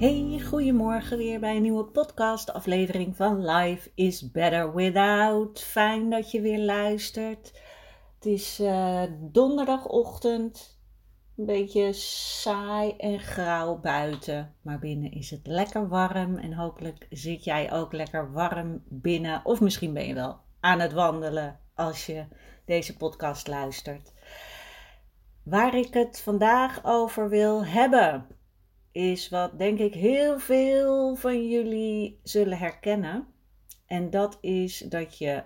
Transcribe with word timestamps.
Hey, 0.00 0.40
goedemorgen 0.46 1.18
weer 1.18 1.40
bij 1.40 1.56
een 1.56 1.62
nieuwe 1.62 1.84
podcast 1.84 2.52
aflevering 2.52 3.16
van 3.16 3.44
Life 3.44 3.90
is 3.94 4.30
Better 4.30 4.74
Without. 4.74 5.60
Fijn 5.62 6.10
dat 6.10 6.30
je 6.30 6.40
weer 6.40 6.58
luistert. 6.58 7.60
Het 8.14 8.26
is 8.26 8.60
uh, 8.60 9.02
donderdagochtend, 9.18 10.80
een 11.36 11.46
beetje 11.46 11.92
saai 11.92 12.94
en 12.96 13.18
grauw 13.18 13.78
buiten, 13.78 14.54
maar 14.62 14.78
binnen 14.78 15.12
is 15.12 15.30
het 15.30 15.46
lekker 15.46 15.88
warm 15.88 16.36
en 16.36 16.52
hopelijk 16.52 17.06
zit 17.10 17.44
jij 17.44 17.72
ook 17.72 17.92
lekker 17.92 18.32
warm 18.32 18.82
binnen 18.88 19.40
of 19.44 19.60
misschien 19.60 19.92
ben 19.92 20.06
je 20.06 20.14
wel 20.14 20.40
aan 20.60 20.80
het 20.80 20.92
wandelen 20.92 21.58
als 21.74 22.06
je 22.06 22.24
deze 22.64 22.96
podcast 22.96 23.48
luistert. 23.48 24.12
Waar 25.42 25.74
ik 25.74 25.94
het 25.94 26.20
vandaag 26.20 26.84
over 26.84 27.28
wil 27.28 27.64
hebben 27.64 28.26
is 28.92 29.28
wat 29.28 29.58
denk 29.58 29.78
ik 29.78 29.94
heel 29.94 30.38
veel 30.38 31.16
van 31.16 31.48
jullie 31.48 32.20
zullen 32.22 32.58
herkennen. 32.58 33.26
En 33.86 34.10
dat 34.10 34.38
is 34.40 34.78
dat 34.78 35.18
je 35.18 35.44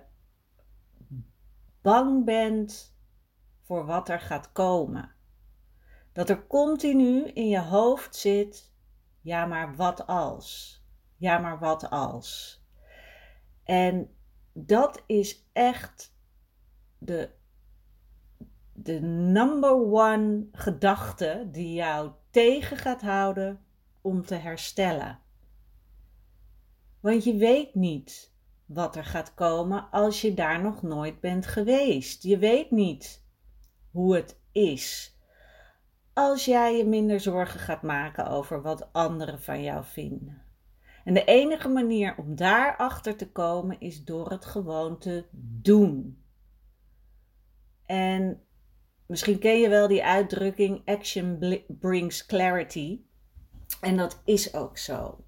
bang 1.82 2.24
bent 2.24 2.96
voor 3.62 3.86
wat 3.86 4.08
er 4.08 4.20
gaat 4.20 4.52
komen. 4.52 5.14
Dat 6.12 6.28
er 6.28 6.46
continu 6.46 7.24
in 7.24 7.48
je 7.48 7.60
hoofd 7.60 8.16
zit, 8.16 8.72
ja 9.20 9.46
maar 9.46 9.76
wat 9.76 10.06
als? 10.06 10.78
Ja 11.16 11.38
maar 11.38 11.58
wat 11.58 11.90
als? 11.90 12.62
En 13.64 14.16
dat 14.52 15.02
is 15.06 15.48
echt 15.52 16.16
de, 16.98 17.30
de 18.72 19.00
number 19.00 19.72
one 19.72 20.46
gedachte 20.52 21.48
die 21.50 21.74
jou 21.74 22.12
tegen 22.34 22.76
gaat 22.76 23.02
houden 23.02 23.60
om 24.00 24.24
te 24.24 24.34
herstellen. 24.34 25.18
Want 27.00 27.24
je 27.24 27.36
weet 27.36 27.74
niet 27.74 28.34
wat 28.66 28.96
er 28.96 29.04
gaat 29.04 29.34
komen 29.34 29.90
als 29.90 30.20
je 30.20 30.34
daar 30.34 30.62
nog 30.62 30.82
nooit 30.82 31.20
bent 31.20 31.46
geweest. 31.46 32.22
Je 32.22 32.38
weet 32.38 32.70
niet 32.70 33.24
hoe 33.90 34.14
het 34.14 34.40
is. 34.52 35.16
Als 36.12 36.44
jij 36.44 36.76
je 36.76 36.84
minder 36.84 37.20
zorgen 37.20 37.60
gaat 37.60 37.82
maken 37.82 38.26
over 38.26 38.62
wat 38.62 38.92
anderen 38.92 39.42
van 39.42 39.62
jou 39.62 39.84
vinden. 39.84 40.42
En 41.04 41.14
de 41.14 41.24
enige 41.24 41.68
manier 41.68 42.16
om 42.18 42.36
daarachter 42.36 43.16
te 43.16 43.32
komen 43.32 43.80
is 43.80 44.04
door 44.04 44.30
het 44.30 44.44
gewoon 44.44 44.98
te 44.98 45.26
doen. 45.62 46.22
En 47.86 48.42
Misschien 49.06 49.38
ken 49.38 49.60
je 49.60 49.68
wel 49.68 49.88
die 49.88 50.04
uitdrukking 50.04 50.82
action 50.84 51.58
brings 51.68 52.26
clarity. 52.26 53.00
En 53.80 53.96
dat 53.96 54.22
is 54.24 54.54
ook 54.54 54.78
zo. 54.78 55.24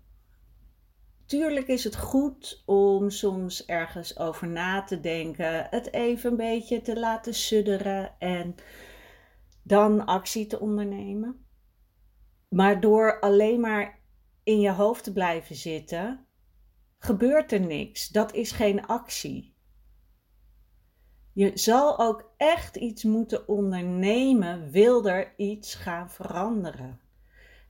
Tuurlijk 1.27 1.67
is 1.67 1.85
het 1.85 1.97
goed 1.97 2.63
om 2.67 3.11
soms 3.11 3.65
ergens 3.65 4.19
over 4.19 4.49
na 4.49 4.83
te 4.83 5.01
denken, 5.01 5.67
het 5.71 5.93
even 5.93 6.31
een 6.31 6.37
beetje 6.37 6.81
te 6.81 6.99
laten 6.99 7.35
sudderen 7.35 8.15
en 8.19 8.55
dan 9.63 10.05
actie 10.05 10.47
te 10.47 10.61
ondernemen. 10.61 11.47
Maar 12.49 12.81
door 12.81 13.21
alleen 13.21 13.61
maar 13.61 14.01
in 14.43 14.61
je 14.61 14.71
hoofd 14.71 15.05
te 15.05 15.13
blijven 15.13 15.57
zitten, 15.57 16.27
gebeurt 16.99 17.53
er 17.53 17.61
niks. 17.61 18.09
Dat 18.09 18.35
is 18.35 18.51
geen 18.51 18.87
actie. 18.87 19.56
Je 21.37 21.51
zal 21.55 21.99
ook 21.99 22.33
echt 22.37 22.77
iets 22.77 23.05
moeten 23.05 23.49
ondernemen, 23.49 24.71
wil 24.71 25.09
er 25.09 25.35
iets 25.37 25.75
gaan 25.75 26.11
veranderen. 26.11 27.01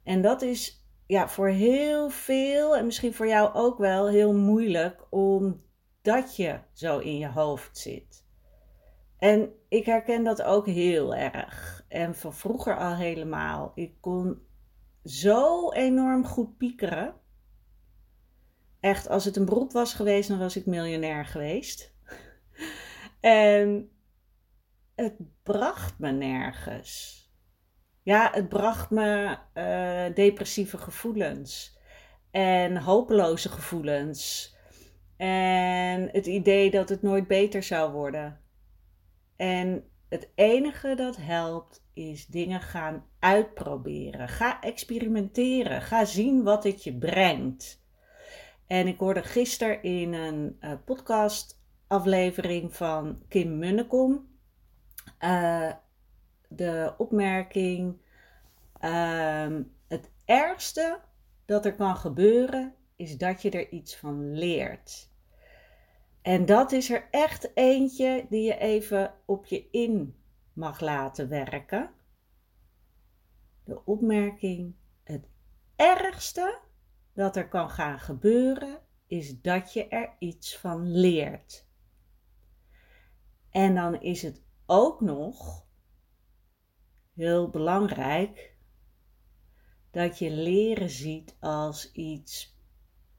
En 0.04 0.22
dat 0.22 0.42
is 0.42 0.86
ja, 1.06 1.28
voor 1.28 1.48
heel 1.48 2.10
veel, 2.10 2.76
en 2.76 2.84
misschien 2.84 3.14
voor 3.14 3.26
jou 3.28 3.54
ook 3.54 3.78
wel, 3.78 4.08
heel 4.08 4.34
moeilijk, 4.34 5.06
omdat 5.10 6.36
je 6.36 6.58
zo 6.72 6.98
in 6.98 7.18
je 7.18 7.28
hoofd 7.28 7.78
zit. 7.78 8.24
En 9.18 9.50
ik 9.68 9.86
herken 9.86 10.24
dat 10.24 10.42
ook 10.42 10.66
heel 10.66 11.14
erg. 11.14 11.84
En 11.88 12.14
van 12.14 12.34
vroeger 12.34 12.78
al 12.78 12.94
helemaal. 12.94 13.72
Ik 13.74 14.00
kon 14.00 14.42
zo 15.04 15.72
enorm 15.72 16.24
goed 16.24 16.56
piekeren. 16.56 17.14
Echt, 18.80 19.08
als 19.08 19.24
het 19.24 19.36
een 19.36 19.44
beroep 19.44 19.72
was 19.72 19.94
geweest, 19.94 20.28
dan 20.28 20.38
was 20.38 20.56
ik 20.56 20.66
miljonair 20.66 21.24
geweest. 21.24 21.95
En 23.26 23.90
het 24.94 25.14
bracht 25.42 25.98
me 25.98 26.10
nergens. 26.10 27.14
Ja, 28.02 28.30
het 28.32 28.48
bracht 28.48 28.90
me 28.90 29.38
uh, 29.54 30.14
depressieve 30.14 30.78
gevoelens 30.78 31.78
en 32.30 32.76
hopeloze 32.76 33.48
gevoelens. 33.48 34.54
En 35.16 36.08
het 36.12 36.26
idee 36.26 36.70
dat 36.70 36.88
het 36.88 37.02
nooit 37.02 37.26
beter 37.26 37.62
zou 37.62 37.92
worden. 37.92 38.40
En 39.36 39.90
het 40.08 40.28
enige 40.34 40.94
dat 40.94 41.16
helpt 41.16 41.84
is 41.94 42.26
dingen 42.26 42.60
gaan 42.60 43.06
uitproberen. 43.18 44.28
Ga 44.28 44.60
experimenteren. 44.60 45.82
Ga 45.82 46.04
zien 46.04 46.42
wat 46.42 46.64
het 46.64 46.84
je 46.84 46.98
brengt. 46.98 47.84
En 48.66 48.86
ik 48.86 48.98
hoorde 48.98 49.22
gisteren 49.22 49.82
in 49.82 50.12
een 50.12 50.56
uh, 50.60 50.72
podcast 50.84 51.55
aflevering 51.86 52.76
van 52.76 53.22
Kim 53.28 53.58
Munnekom. 53.58 54.28
Uh, 55.20 55.72
de 56.48 56.94
opmerking: 56.98 57.96
uh, 58.80 59.56
Het 59.88 60.10
ergste 60.24 61.00
dat 61.44 61.64
er 61.64 61.74
kan 61.74 61.96
gebeuren 61.96 62.74
is 62.96 63.18
dat 63.18 63.42
je 63.42 63.50
er 63.50 63.68
iets 63.70 63.96
van 63.96 64.34
leert. 64.34 65.10
En 66.22 66.46
dat 66.46 66.72
is 66.72 66.90
er 66.90 67.08
echt 67.10 67.50
eentje 67.54 68.26
die 68.28 68.42
je 68.42 68.58
even 68.58 69.14
op 69.24 69.46
je 69.46 69.70
in 69.70 70.16
mag 70.52 70.80
laten 70.80 71.28
werken. 71.28 71.90
De 73.64 73.84
opmerking: 73.84 74.74
Het 75.02 75.28
ergste 75.76 76.58
dat 77.12 77.36
er 77.36 77.48
kan 77.48 77.70
gaan 77.70 77.98
gebeuren 77.98 78.78
is 79.06 79.40
dat 79.40 79.72
je 79.72 79.88
er 79.88 80.16
iets 80.18 80.56
van 80.56 80.90
leert. 80.92 81.65
En 83.56 83.74
dan 83.74 84.00
is 84.00 84.22
het 84.22 84.42
ook 84.66 85.00
nog 85.00 85.66
heel 87.14 87.50
belangrijk 87.50 88.56
dat 89.90 90.18
je 90.18 90.30
leren 90.30 90.90
ziet 90.90 91.36
als 91.40 91.92
iets 91.92 92.58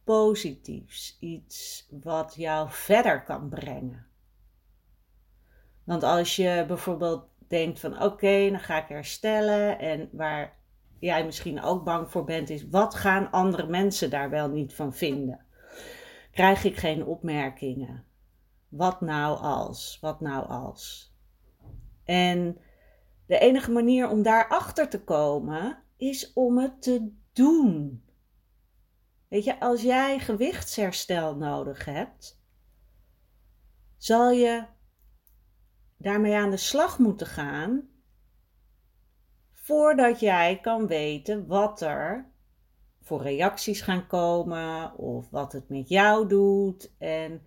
positiefs, 0.04 1.18
iets 1.20 1.88
wat 2.02 2.36
jou 2.36 2.68
verder 2.72 3.24
kan 3.24 3.50
brengen. 3.50 4.08
Want 5.84 6.04
als 6.04 6.36
je 6.36 6.64
bijvoorbeeld 6.68 7.30
denkt 7.48 7.80
van 7.80 8.02
oké, 8.04 8.50
dan 8.50 8.60
ga 8.60 8.82
ik 8.82 8.88
herstellen 8.88 9.80
en 9.80 10.10
waar 10.12 10.60
jij 11.00 11.26
misschien 11.26 11.62
ook 11.62 11.84
bang 11.84 12.12
voor 12.12 12.24
bent 12.24 12.50
is 12.50 12.70
wat 12.70 12.96
gaan 12.96 13.32
andere 13.32 13.68
mensen 13.68 14.10
daar 14.10 14.30
wel 14.30 14.50
niet 14.50 14.74
van 14.74 14.94
vinden? 14.94 15.46
Krijg 16.32 16.64
ik 16.64 16.78
geen 16.78 17.06
opmerkingen? 17.06 18.06
Wat 18.70 19.02
nou 19.02 19.40
als? 19.40 19.98
Wat 20.02 20.22
nou 20.22 20.48
als? 20.48 21.14
En 22.04 22.58
de 23.26 23.40
enige 23.40 23.72
manier 23.72 24.10
om 24.10 24.22
daarachter 24.22 24.90
te 24.90 25.04
komen 25.04 25.84
is 25.98 26.34
om 26.34 26.58
het 26.58 26.82
te 26.82 27.12
doen. 27.34 28.04
Weet 29.28 29.44
je, 29.44 29.60
als 29.60 29.82
jij 29.82 30.20
gewichtsherstel 30.20 31.36
nodig 31.36 31.86
hebt, 31.86 32.42
zal 33.98 34.32
je 34.32 34.66
daarmee 35.98 36.36
aan 36.36 36.50
de 36.50 36.58
slag 36.58 37.00
moeten 37.00 37.28
gaan 37.28 37.90
voordat 39.54 40.20
jij 40.20 40.60
kan 40.62 40.88
weten 40.88 41.48
wat 41.48 41.82
er 41.82 42.32
voor 43.02 43.22
reacties 43.22 43.82
gaan 43.82 44.08
komen 44.08 44.98
of 44.98 45.30
wat 45.30 45.52
het 45.54 45.70
met 45.70 45.90
jou 45.90 46.28
doet. 46.28 46.92
En 46.98 47.42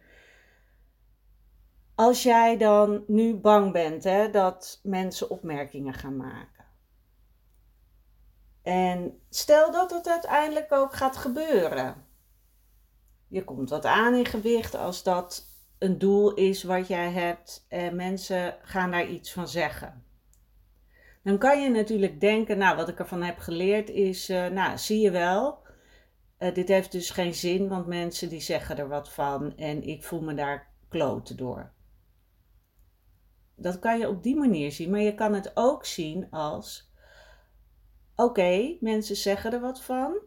als 2.00 2.22
jij 2.22 2.56
dan 2.56 3.04
nu 3.06 3.34
bang 3.34 3.72
bent 3.72 4.04
hè, 4.04 4.30
dat 4.30 4.80
mensen 4.82 5.30
opmerkingen 5.30 5.94
gaan 5.94 6.16
maken. 6.16 6.64
En 8.62 9.20
stel 9.30 9.70
dat 9.72 9.90
het 9.90 10.08
uiteindelijk 10.08 10.72
ook 10.72 10.92
gaat 10.92 11.16
gebeuren. 11.16 12.06
Je 13.28 13.44
komt 13.44 13.70
wat 13.70 13.84
aan 13.84 14.14
in 14.14 14.24
gewicht 14.24 14.74
als 14.74 15.02
dat 15.02 15.46
een 15.78 15.98
doel 15.98 16.34
is 16.34 16.62
wat 16.62 16.88
jij 16.88 17.10
hebt 17.10 17.66
en 17.68 17.96
mensen 17.96 18.56
gaan 18.62 18.90
daar 18.90 19.06
iets 19.06 19.32
van 19.32 19.48
zeggen. 19.48 20.04
Dan 21.22 21.38
kan 21.38 21.62
je 21.62 21.70
natuurlijk 21.70 22.20
denken, 22.20 22.58
nou 22.58 22.76
wat 22.76 22.88
ik 22.88 22.98
ervan 22.98 23.22
heb 23.22 23.38
geleerd 23.38 23.88
is, 23.88 24.30
uh, 24.30 24.46
nou 24.46 24.78
zie 24.78 25.00
je 25.00 25.10
wel, 25.10 25.58
uh, 26.38 26.54
dit 26.54 26.68
heeft 26.68 26.92
dus 26.92 27.10
geen 27.10 27.34
zin, 27.34 27.68
want 27.68 27.86
mensen 27.86 28.28
die 28.28 28.40
zeggen 28.40 28.78
er 28.78 28.88
wat 28.88 29.12
van 29.12 29.56
en 29.56 29.82
ik 29.82 30.04
voel 30.04 30.20
me 30.20 30.34
daar 30.34 30.68
kloten 30.88 31.36
door. 31.36 31.78
Dat 33.60 33.78
kan 33.78 33.98
je 33.98 34.08
op 34.08 34.22
die 34.22 34.36
manier 34.36 34.72
zien, 34.72 34.90
maar 34.90 35.00
je 35.00 35.14
kan 35.14 35.34
het 35.34 35.50
ook 35.54 35.84
zien 35.84 36.30
als, 36.30 36.92
oké, 38.16 38.76
mensen 38.80 39.16
zeggen 39.16 39.52
er 39.52 39.60
wat 39.60 39.82
van, 39.82 40.18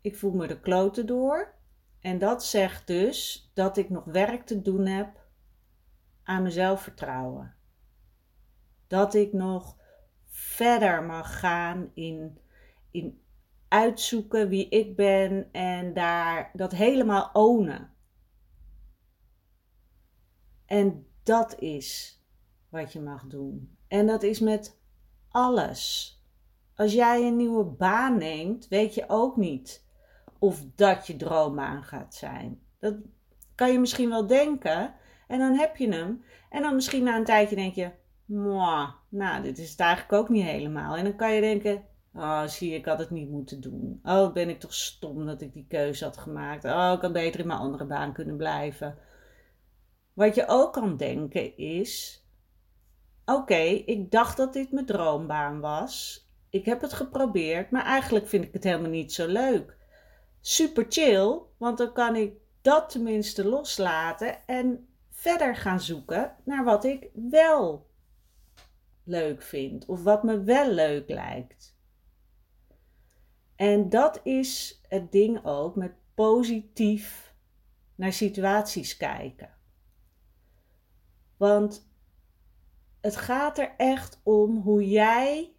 ik 0.00 0.16
voel 0.16 0.32
me 0.32 0.46
er 0.46 0.60
kloten 0.60 1.06
door. 1.06 1.54
En 2.00 2.18
dat 2.18 2.44
zegt 2.44 2.86
dus 2.86 3.50
dat 3.54 3.76
ik 3.76 3.90
nog 3.90 4.04
werk 4.04 4.46
te 4.46 4.62
doen 4.62 4.86
heb 4.86 5.26
aan 6.22 6.42
mijn 6.42 6.54
zelfvertrouwen. 6.54 7.54
Dat 8.86 9.14
ik 9.14 9.32
nog 9.32 9.76
verder 10.26 11.02
mag 11.02 11.38
gaan 11.38 11.90
in, 11.94 12.38
in 12.90 13.22
uitzoeken 13.68 14.48
wie 14.48 14.68
ik 14.68 14.96
ben 14.96 15.48
en 15.52 15.94
daar 15.94 16.50
dat 16.52 16.72
helemaal 16.72 17.30
ownen. 17.32 17.94
En 20.66 21.06
dat 21.22 21.58
is 21.58 22.19
wat 22.70 22.92
je 22.92 23.00
mag 23.00 23.26
doen. 23.26 23.76
En 23.88 24.06
dat 24.06 24.22
is 24.22 24.40
met 24.40 24.80
alles. 25.28 26.14
Als 26.74 26.92
jij 26.92 27.26
een 27.26 27.36
nieuwe 27.36 27.64
baan 27.64 28.18
neemt, 28.18 28.68
weet 28.68 28.94
je 28.94 29.04
ook 29.08 29.36
niet 29.36 29.88
of 30.38 30.64
dat 30.74 31.06
je 31.06 31.16
droombaan 31.16 31.82
gaat 31.82 32.14
zijn. 32.14 32.60
Dat 32.78 32.94
kan 33.54 33.72
je 33.72 33.78
misschien 33.78 34.08
wel 34.08 34.26
denken. 34.26 34.94
En 35.28 35.38
dan 35.38 35.54
heb 35.54 35.76
je 35.76 35.92
hem. 35.92 36.24
En 36.50 36.62
dan 36.62 36.74
misschien 36.74 37.02
na 37.02 37.16
een 37.16 37.24
tijdje 37.24 37.56
denk 37.56 37.74
je, 37.74 37.90
nou, 39.08 39.42
dit 39.42 39.58
is 39.58 39.70
het 39.70 39.80
eigenlijk 39.80 40.12
ook 40.12 40.28
niet 40.28 40.44
helemaal. 40.44 40.96
En 40.96 41.04
dan 41.04 41.16
kan 41.16 41.32
je 41.32 41.40
denken, 41.40 41.84
oh, 42.14 42.46
zie 42.46 42.74
ik 42.74 42.84
had 42.84 42.98
het 42.98 43.10
niet 43.10 43.30
moeten 43.30 43.60
doen. 43.60 44.00
Oh, 44.02 44.32
ben 44.32 44.48
ik 44.48 44.60
toch 44.60 44.74
stom 44.74 45.26
dat 45.26 45.40
ik 45.40 45.52
die 45.52 45.66
keuze 45.68 46.04
had 46.04 46.16
gemaakt. 46.16 46.64
Oh, 46.64 46.92
ik 46.96 47.02
had 47.02 47.12
beter 47.12 47.40
in 47.40 47.46
mijn 47.46 47.58
andere 47.58 47.84
baan 47.84 48.12
kunnen 48.12 48.36
blijven. 48.36 48.98
Wat 50.12 50.34
je 50.34 50.44
ook 50.48 50.72
kan 50.72 50.96
denken 50.96 51.56
is, 51.56 52.24
oké, 53.24 53.62
ik 53.86 54.10
dacht 54.10 54.36
dat 54.36 54.52
dit 54.52 54.72
mijn 54.72 54.86
droombaan 54.86 55.60
was. 55.60 56.24
Ik 56.50 56.64
heb 56.64 56.80
het 56.80 56.92
geprobeerd, 56.92 57.70
maar 57.70 57.84
eigenlijk 57.84 58.28
vind 58.28 58.44
ik 58.44 58.52
het 58.52 58.64
helemaal 58.64 58.90
niet 58.90 59.12
zo 59.12 59.26
leuk. 59.26 59.76
Super 60.40 60.86
chill, 60.88 61.40
want 61.56 61.78
dan 61.78 61.92
kan 61.92 62.16
ik 62.16 62.32
dat 62.62 62.90
tenminste 62.90 63.44
loslaten 63.48 64.46
en 64.46 64.88
verder 65.10 65.56
gaan 65.56 65.80
zoeken 65.80 66.36
naar 66.44 66.64
wat 66.64 66.84
ik 66.84 67.10
wel 67.12 67.88
leuk 69.04 69.42
vind 69.42 69.86
of 69.86 70.02
wat 70.02 70.22
me 70.22 70.42
wel 70.42 70.70
leuk 70.70 71.08
lijkt. 71.08 71.78
En 73.56 73.88
dat 73.88 74.20
is 74.22 74.80
het 74.88 75.12
ding 75.12 75.44
ook 75.44 75.76
met 75.76 75.92
positief 76.14 77.34
naar 77.94 78.12
situaties 78.12 78.96
kijken. 78.96 79.50
Want 81.36 81.89
het 83.00 83.16
gaat 83.16 83.58
er 83.58 83.72
echt 83.76 84.20
om 84.22 84.56
hoe 84.56 84.88
jij 84.88 85.52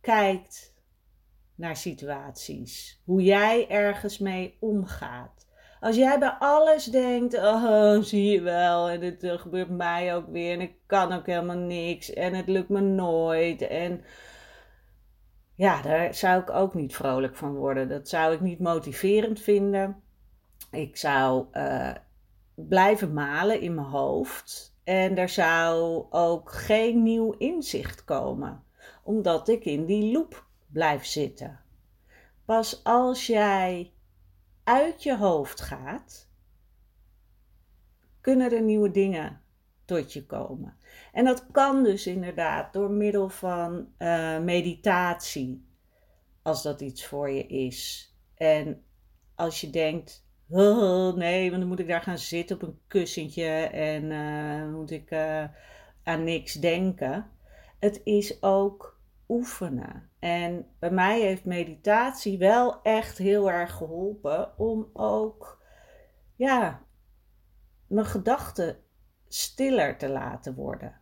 kijkt 0.00 0.74
naar 1.54 1.76
situaties, 1.76 3.02
hoe 3.04 3.22
jij 3.22 3.68
ergens 3.68 4.18
mee 4.18 4.56
omgaat. 4.60 5.48
Als 5.80 5.96
jij 5.96 6.18
bij 6.18 6.36
alles 6.38 6.84
denkt, 6.84 7.34
oh, 7.34 8.00
zie 8.00 8.30
je 8.30 8.40
wel, 8.40 8.88
en 8.88 9.00
het 9.00 9.24
uh, 9.24 9.38
gebeurt 9.38 9.70
mij 9.70 10.14
ook 10.16 10.28
weer, 10.28 10.52
en 10.52 10.60
ik 10.60 10.74
kan 10.86 11.12
ook 11.12 11.26
helemaal 11.26 11.56
niks, 11.56 12.12
en 12.12 12.34
het 12.34 12.48
lukt 12.48 12.68
me 12.68 12.80
nooit, 12.80 13.62
en 13.62 14.04
ja, 15.60 15.82
daar 15.82 16.14
zou 16.14 16.40
ik 16.40 16.50
ook 16.50 16.74
niet 16.74 16.96
vrolijk 16.96 17.36
van 17.36 17.54
worden. 17.54 17.88
Dat 17.88 18.08
zou 18.08 18.34
ik 18.34 18.40
niet 18.40 18.58
motiverend 18.58 19.40
vinden. 19.40 20.02
Ik 20.70 20.96
zou 20.96 21.46
uh, 21.52 21.94
blijven 22.54 23.12
malen 23.12 23.60
in 23.60 23.74
mijn 23.74 23.86
hoofd, 23.86 24.69
en 24.84 25.18
er 25.18 25.28
zou 25.28 26.04
ook 26.10 26.52
geen 26.52 27.02
nieuw 27.02 27.32
inzicht 27.32 28.04
komen, 28.04 28.64
omdat 29.02 29.48
ik 29.48 29.64
in 29.64 29.86
die 29.86 30.12
loop 30.12 30.46
blijf 30.66 31.04
zitten. 31.04 31.60
Pas 32.44 32.84
als 32.84 33.26
jij 33.26 33.92
uit 34.64 35.02
je 35.02 35.16
hoofd 35.16 35.60
gaat, 35.60 36.28
kunnen 38.20 38.52
er 38.52 38.62
nieuwe 38.62 38.90
dingen 38.90 39.40
tot 39.84 40.12
je 40.12 40.26
komen. 40.26 40.76
En 41.12 41.24
dat 41.24 41.46
kan 41.50 41.82
dus 41.82 42.06
inderdaad 42.06 42.72
door 42.72 42.90
middel 42.90 43.28
van 43.28 43.88
uh, 43.98 44.38
meditatie, 44.38 45.66
als 46.42 46.62
dat 46.62 46.80
iets 46.80 47.06
voor 47.06 47.30
je 47.30 47.46
is. 47.46 48.14
En 48.34 48.84
als 49.34 49.60
je 49.60 49.70
denkt, 49.70 50.26
nee, 50.50 51.48
want 51.48 51.60
dan 51.60 51.68
moet 51.68 51.78
ik 51.78 51.88
daar 51.88 52.02
gaan 52.02 52.18
zitten 52.18 52.56
op 52.56 52.62
een 52.62 52.78
kussentje 52.86 53.48
en 53.72 54.04
uh, 54.04 54.74
moet 54.74 54.90
ik 54.90 55.10
uh, 55.10 55.44
aan 56.02 56.24
niks 56.24 56.54
denken. 56.54 57.30
Het 57.78 58.00
is 58.04 58.42
ook 58.42 59.00
oefenen. 59.28 60.10
En 60.18 60.66
bij 60.78 60.90
mij 60.90 61.20
heeft 61.20 61.44
meditatie 61.44 62.38
wel 62.38 62.82
echt 62.82 63.18
heel 63.18 63.50
erg 63.50 63.72
geholpen 63.72 64.58
om 64.58 64.90
ook, 64.92 65.62
ja, 66.36 66.82
mijn 67.86 68.06
gedachten 68.06 68.78
stiller 69.28 69.98
te 69.98 70.08
laten 70.08 70.54
worden. 70.54 71.00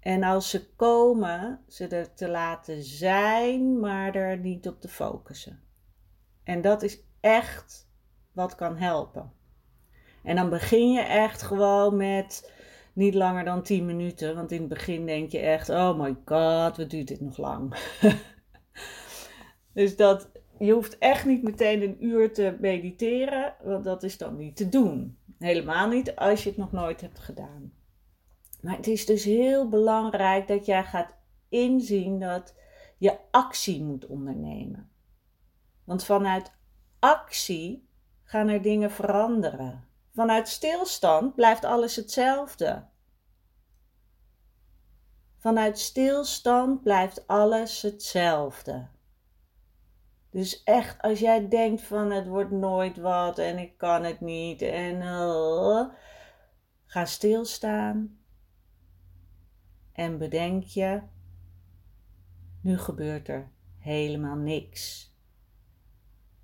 En 0.00 0.22
als 0.22 0.50
ze 0.50 0.74
komen, 0.74 1.60
ze 1.68 1.86
er 1.86 2.14
te 2.14 2.28
laten 2.28 2.82
zijn, 2.82 3.80
maar 3.80 4.14
er 4.14 4.38
niet 4.38 4.68
op 4.68 4.80
te 4.80 4.88
focussen. 4.88 5.62
En 6.44 6.60
dat 6.60 6.82
is 6.82 7.02
echt 7.20 7.87
wat 8.38 8.54
kan 8.54 8.76
helpen. 8.76 9.32
En 10.22 10.36
dan 10.36 10.50
begin 10.50 10.92
je 10.92 11.00
echt 11.00 11.42
gewoon 11.42 11.96
met 11.96 12.52
niet 12.92 13.14
langer 13.14 13.44
dan 13.44 13.62
10 13.62 13.86
minuten. 13.86 14.34
Want 14.34 14.52
in 14.52 14.60
het 14.60 14.68
begin 14.68 15.06
denk 15.06 15.30
je 15.30 15.38
echt: 15.38 15.68
oh 15.68 15.98
my 16.00 16.16
god, 16.24 16.76
wat 16.76 16.90
duurt 16.90 17.08
dit 17.08 17.20
nog 17.20 17.36
lang? 17.36 17.74
dus 19.78 19.96
dat, 19.96 20.30
je 20.58 20.72
hoeft 20.72 20.98
echt 20.98 21.24
niet 21.24 21.42
meteen 21.42 21.82
een 21.82 22.04
uur 22.04 22.32
te 22.32 22.56
mediteren, 22.60 23.54
want 23.62 23.84
dat 23.84 24.02
is 24.02 24.18
dan 24.18 24.36
niet 24.36 24.56
te 24.56 24.68
doen. 24.68 25.18
Helemaal 25.38 25.88
niet 25.88 26.16
als 26.16 26.42
je 26.42 26.48
het 26.48 26.58
nog 26.58 26.72
nooit 26.72 27.00
hebt 27.00 27.18
gedaan. 27.18 27.72
Maar 28.60 28.76
het 28.76 28.86
is 28.86 29.06
dus 29.06 29.24
heel 29.24 29.68
belangrijk 29.68 30.48
dat 30.48 30.66
jij 30.66 30.84
gaat 30.84 31.14
inzien 31.48 32.20
dat 32.20 32.54
je 32.98 33.18
actie 33.30 33.82
moet 33.84 34.06
ondernemen. 34.06 34.90
Want 35.84 36.04
vanuit 36.04 36.52
actie 36.98 37.87
gaan 38.28 38.48
er 38.48 38.62
dingen 38.62 38.90
veranderen. 38.90 39.84
Vanuit 40.14 40.48
stilstand 40.48 41.34
blijft 41.34 41.64
alles 41.64 41.96
hetzelfde. 41.96 42.84
Vanuit 45.38 45.78
stilstand 45.78 46.82
blijft 46.82 47.26
alles 47.26 47.82
hetzelfde. 47.82 48.88
Dus 50.30 50.62
echt, 50.62 51.02
als 51.02 51.18
jij 51.18 51.48
denkt 51.48 51.82
van 51.82 52.10
het 52.10 52.26
wordt 52.26 52.50
nooit 52.50 52.96
wat 52.96 53.38
en 53.38 53.58
ik 53.58 53.78
kan 53.78 54.04
het 54.04 54.20
niet 54.20 54.62
en 54.62 54.94
uh, 54.94 55.86
ga 56.84 57.04
stilstaan 57.04 58.18
en 59.92 60.18
bedenk 60.18 60.64
je, 60.64 61.02
nu 62.62 62.78
gebeurt 62.78 63.28
er 63.28 63.50
helemaal 63.78 64.36
niks. 64.36 65.12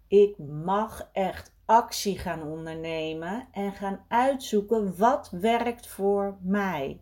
Ik 0.07 0.39
mag 0.39 1.09
echt 1.13 1.54
actie 1.67 2.19
gaan 2.19 2.43
ondernemen 2.43 3.49
en 3.53 3.73
gaan 3.73 4.05
uitzoeken 4.09 4.97
wat 4.97 5.31
werkt 5.31 5.87
voor 5.87 6.39
mij. 6.41 7.01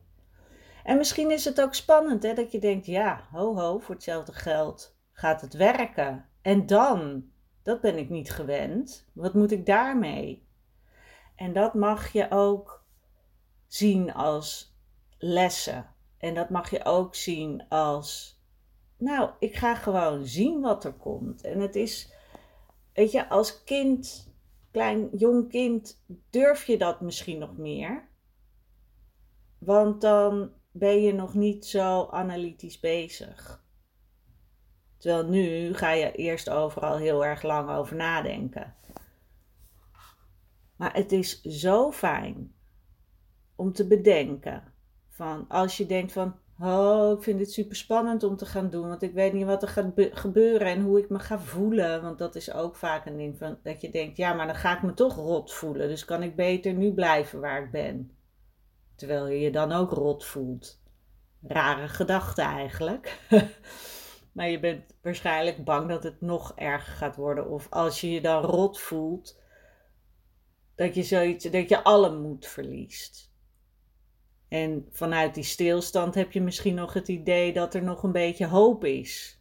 En 0.84 0.96
misschien 0.96 1.30
is 1.30 1.44
het 1.44 1.60
ook 1.60 1.74
spannend 1.74 2.22
hè, 2.22 2.34
dat 2.34 2.52
je 2.52 2.58
denkt, 2.58 2.86
ja, 2.86 3.28
ho 3.30 3.56
ho, 3.56 3.78
voor 3.78 3.94
hetzelfde 3.94 4.32
geld 4.32 4.96
gaat 5.12 5.40
het 5.40 5.54
werken. 5.54 6.28
En 6.42 6.66
dan, 6.66 7.24
dat 7.62 7.80
ben 7.80 7.98
ik 7.98 8.10
niet 8.10 8.30
gewend. 8.30 9.08
Wat 9.12 9.34
moet 9.34 9.50
ik 9.50 9.66
daarmee? 9.66 10.46
En 11.36 11.52
dat 11.52 11.74
mag 11.74 12.12
je 12.12 12.30
ook 12.30 12.84
zien 13.66 14.14
als 14.14 14.76
lessen. 15.18 15.86
En 16.18 16.34
dat 16.34 16.50
mag 16.50 16.70
je 16.70 16.84
ook 16.84 17.14
zien 17.14 17.68
als, 17.68 18.40
nou, 18.96 19.30
ik 19.38 19.54
ga 19.56 19.74
gewoon 19.74 20.26
zien 20.26 20.60
wat 20.60 20.84
er 20.84 20.92
komt. 20.92 21.42
En 21.42 21.60
het 21.60 21.76
is, 21.76 22.12
weet 22.92 23.12
je, 23.12 23.28
als 23.28 23.64
kind, 23.64 24.31
klein 24.72 25.08
jong 25.12 25.48
kind, 25.48 26.02
durf 26.30 26.66
je 26.66 26.78
dat 26.78 27.00
misschien 27.00 27.38
nog 27.38 27.56
meer. 27.56 28.08
Want 29.58 30.00
dan 30.00 30.52
ben 30.70 31.02
je 31.02 31.12
nog 31.12 31.34
niet 31.34 31.66
zo 31.66 32.08
analytisch 32.10 32.80
bezig. 32.80 33.64
Terwijl 34.96 35.28
nu 35.28 35.74
ga 35.74 35.90
je 35.90 36.12
eerst 36.12 36.50
overal 36.50 36.96
heel 36.96 37.24
erg 37.24 37.42
lang 37.42 37.70
over 37.70 37.96
nadenken. 37.96 38.74
Maar 40.76 40.94
het 40.94 41.12
is 41.12 41.40
zo 41.42 41.92
fijn 41.92 42.54
om 43.56 43.72
te 43.72 43.86
bedenken. 43.86 44.72
Van 45.08 45.48
als 45.48 45.76
je 45.76 45.86
denkt 45.86 46.12
van, 46.12 46.34
oh, 46.62 47.16
ik 47.16 47.22
vind 47.22 47.38
dit 47.38 47.52
super 47.52 47.76
spannend 47.76 48.22
om 48.22 48.36
te 48.36 48.46
gaan 48.46 48.70
doen, 48.70 48.88
want 48.88 49.02
ik 49.02 49.12
weet 49.12 49.32
niet 49.32 49.44
wat 49.44 49.62
er 49.62 49.68
gaat 49.68 49.92
gebeuren 49.96 50.66
en 50.66 50.80
hoe 50.80 50.98
ik 50.98 51.08
me 51.08 51.18
ga 51.18 51.38
voelen. 51.38 52.02
Want 52.02 52.18
dat 52.18 52.34
is 52.34 52.52
ook 52.52 52.76
vaak 52.76 53.06
een 53.06 53.16
ding 53.16 53.38
van 53.38 53.58
dat 53.62 53.80
je 53.80 53.90
denkt, 53.90 54.16
ja, 54.16 54.32
maar 54.32 54.46
dan 54.46 54.56
ga 54.56 54.76
ik 54.76 54.82
me 54.82 54.94
toch 54.94 55.16
rot 55.16 55.52
voelen. 55.52 55.88
Dus 55.88 56.04
kan 56.04 56.22
ik 56.22 56.36
beter 56.36 56.72
nu 56.72 56.92
blijven 56.92 57.40
waar 57.40 57.62
ik 57.64 57.70
ben. 57.70 58.16
Terwijl 58.94 59.26
je 59.26 59.40
je 59.40 59.50
dan 59.50 59.72
ook 59.72 59.90
rot 59.90 60.24
voelt. 60.24 60.80
Rare 61.42 61.88
gedachte 61.88 62.42
eigenlijk. 62.42 63.18
maar 64.32 64.48
je 64.48 64.60
bent 64.60 64.94
waarschijnlijk 65.02 65.64
bang 65.64 65.88
dat 65.88 66.02
het 66.02 66.20
nog 66.20 66.52
erger 66.56 66.92
gaat 66.92 67.16
worden. 67.16 67.50
Of 67.50 67.66
als 67.70 68.00
je 68.00 68.10
je 68.10 68.20
dan 68.20 68.44
rot 68.44 68.80
voelt, 68.80 69.40
dat 70.74 70.94
je 70.94 71.02
zoiets, 71.02 71.44
dat 71.44 71.68
je 71.68 71.82
alle 71.82 72.18
moed 72.18 72.46
verliest. 72.46 73.31
En 74.52 74.86
vanuit 74.90 75.34
die 75.34 75.44
stilstand 75.44 76.14
heb 76.14 76.32
je 76.32 76.40
misschien 76.40 76.74
nog 76.74 76.92
het 76.92 77.08
idee 77.08 77.52
dat 77.52 77.74
er 77.74 77.82
nog 77.82 78.02
een 78.02 78.12
beetje 78.12 78.46
hoop 78.46 78.84
is. 78.84 79.40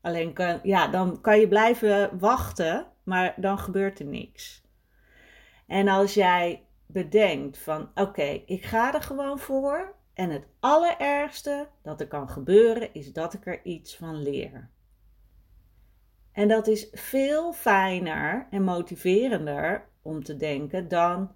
Alleen 0.00 0.32
kan, 0.32 0.60
ja, 0.62 0.88
dan 0.88 1.20
kan 1.20 1.40
je 1.40 1.48
blijven 1.48 2.18
wachten, 2.18 2.86
maar 3.02 3.34
dan 3.36 3.58
gebeurt 3.58 3.98
er 3.98 4.06
niks. 4.06 4.62
En 5.66 5.88
als 5.88 6.14
jij 6.14 6.66
bedenkt 6.86 7.58
van 7.58 7.90
oké, 7.94 8.42
ik 8.46 8.64
ga 8.64 8.94
er 8.94 9.02
gewoon 9.02 9.38
voor 9.38 9.94
en 10.14 10.30
het 10.30 10.46
allerergste 10.60 11.68
dat 11.82 12.00
er 12.00 12.08
kan 12.08 12.28
gebeuren 12.28 12.94
is 12.94 13.12
dat 13.12 13.34
ik 13.34 13.46
er 13.46 13.64
iets 13.64 13.96
van 13.96 14.22
leer. 14.22 14.70
En 16.32 16.48
dat 16.48 16.66
is 16.66 16.88
veel 16.92 17.52
fijner 17.52 18.46
en 18.50 18.62
motiverender 18.62 19.88
om 20.02 20.24
te 20.24 20.36
denken 20.36 20.88
dan 20.88 21.34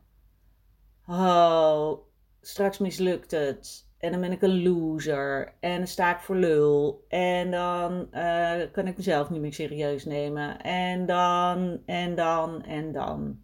oh, 1.07 2.08
straks 2.49 2.79
mislukt 2.79 3.31
het. 3.31 3.87
En 3.99 4.11
dan 4.13 4.21
ben 4.21 4.33
ik 4.33 4.43
een 4.43 4.63
loser. 4.63 5.55
En 5.61 5.77
dan 5.77 5.87
sta 5.87 6.15
ik 6.15 6.21
voor 6.21 6.37
lul. 6.37 7.05
En 7.09 7.51
dan 7.51 8.09
uh, 8.13 8.61
kan 8.73 8.87
ik 8.87 8.97
mezelf 8.97 9.31
niet 9.31 9.41
meer 9.41 9.53
serieus 9.53 10.05
nemen. 10.05 10.61
En 10.61 11.07
dan, 11.07 11.83
en 11.87 12.15
dan, 12.15 12.63
en 12.63 12.93
dan. 12.93 13.41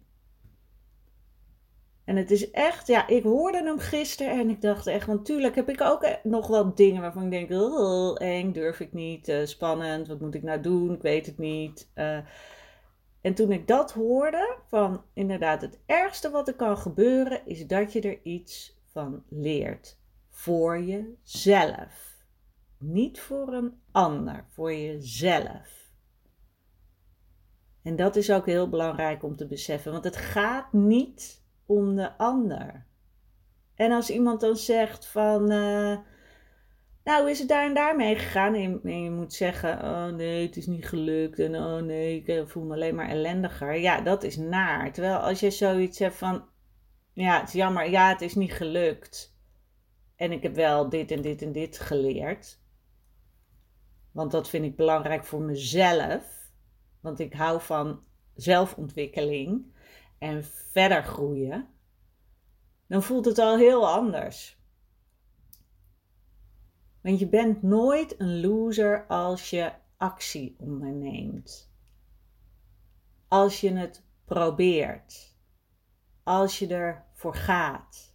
En 2.05 2.15
het 2.15 2.31
is 2.31 2.51
echt, 2.51 2.87
ja, 2.87 3.07
ik 3.07 3.23
hoorde 3.23 3.63
hem 3.63 3.79
gisteren 3.79 4.39
en 4.39 4.49
ik 4.49 4.61
dacht 4.61 4.87
echt, 4.87 5.07
want 5.07 5.25
tuurlijk 5.25 5.55
heb 5.55 5.69
ik 5.69 5.81
ook 5.81 6.19
nog 6.23 6.47
wel 6.47 6.75
dingen 6.75 7.01
waarvan 7.01 7.23
ik 7.23 7.49
denk, 7.49 7.49
eng, 8.19 8.51
durf 8.51 8.79
ik 8.79 8.93
niet, 8.93 9.27
uh, 9.27 9.45
spannend, 9.45 10.07
wat 10.07 10.19
moet 10.19 10.35
ik 10.35 10.43
nou 10.43 10.61
doen, 10.61 10.93
ik 10.93 11.01
weet 11.01 11.25
het 11.25 11.37
niet. 11.37 11.89
En 13.21 13.33
toen 13.33 13.51
ik 13.51 13.67
dat 13.67 13.93
hoorde, 13.93 14.57
van 14.67 15.03
inderdaad, 15.13 15.61
het 15.61 15.79
ergste 15.85 16.29
wat 16.29 16.47
er 16.47 16.55
kan 16.55 16.77
gebeuren, 16.77 17.41
is 17.45 17.67
dat 17.67 17.93
je 17.93 18.01
er 18.01 18.19
iets 18.23 18.74
leert. 19.29 19.97
Voor 20.29 20.81
jezelf. 20.81 22.23
Niet 22.77 23.19
voor 23.19 23.53
een 23.53 23.81
ander, 23.91 24.45
voor 24.49 24.73
jezelf. 24.73 25.85
En 27.83 27.95
dat 27.95 28.15
is 28.15 28.31
ook 28.31 28.45
heel 28.45 28.69
belangrijk 28.69 29.23
om 29.23 29.35
te 29.35 29.47
beseffen, 29.47 29.91
want 29.91 30.03
het 30.03 30.15
gaat 30.15 30.73
niet 30.73 31.43
om 31.65 31.95
de 31.95 32.17
ander. 32.17 32.85
En 33.75 33.91
als 33.91 34.09
iemand 34.09 34.41
dan 34.41 34.55
zegt 34.55 35.05
van, 35.05 35.51
uh, 35.51 35.97
nou 37.03 37.29
is 37.29 37.39
het 37.39 37.47
daar 37.47 37.65
en 37.65 37.73
daar 37.73 37.95
mee 37.95 38.15
gegaan? 38.15 38.53
En 38.53 39.03
je, 39.03 39.11
moet 39.11 39.33
zeggen, 39.33 39.79
oh 39.81 40.05
nee, 40.05 40.45
het 40.45 40.57
is 40.57 40.65
niet 40.65 40.87
gelukt 40.87 41.39
en 41.39 41.55
oh 41.55 41.81
nee, 41.81 42.15
ik 42.15 42.27
eh, 42.27 42.45
voel 42.45 42.63
me 42.63 42.73
alleen 42.73 42.95
maar 42.95 43.09
ellendiger. 43.09 43.75
Ja, 43.75 44.01
dat 44.01 44.23
is 44.23 44.37
naar. 44.37 44.91
Terwijl 44.91 45.17
als 45.17 45.39
je 45.39 45.51
zoiets 45.51 45.99
hebt 45.99 46.15
van, 46.15 46.45
ja, 47.15 47.39
het 47.39 47.47
is 47.47 47.53
jammer. 47.53 47.89
Ja, 47.89 48.09
het 48.09 48.21
is 48.21 48.35
niet 48.35 48.53
gelukt. 48.53 49.37
En 50.15 50.31
ik 50.31 50.43
heb 50.43 50.55
wel 50.55 50.89
dit 50.89 51.11
en 51.11 51.21
dit 51.21 51.41
en 51.41 51.51
dit 51.51 51.79
geleerd. 51.79 52.59
Want 54.11 54.31
dat 54.31 54.49
vind 54.49 54.65
ik 54.65 54.75
belangrijk 54.75 55.25
voor 55.25 55.41
mezelf. 55.41 56.51
Want 56.99 57.19
ik 57.19 57.33
hou 57.33 57.61
van 57.61 58.03
zelfontwikkeling 58.33 59.73
en 60.17 60.43
verder 60.43 61.03
groeien. 61.03 61.67
Dan 62.87 63.03
voelt 63.03 63.25
het 63.25 63.39
al 63.39 63.57
heel 63.57 63.89
anders. 63.89 64.59
Want 67.01 67.19
je 67.19 67.27
bent 67.27 67.61
nooit 67.61 68.19
een 68.19 68.39
loser 68.41 69.05
als 69.07 69.49
je 69.49 69.71
actie 69.97 70.55
onderneemt. 70.59 71.73
Als 73.27 73.61
je 73.61 73.73
het 73.73 74.03
probeert 74.25 75.35
als 76.25 76.59
je 76.59 76.95
ervoor 77.15 77.35
gaat. 77.35 78.13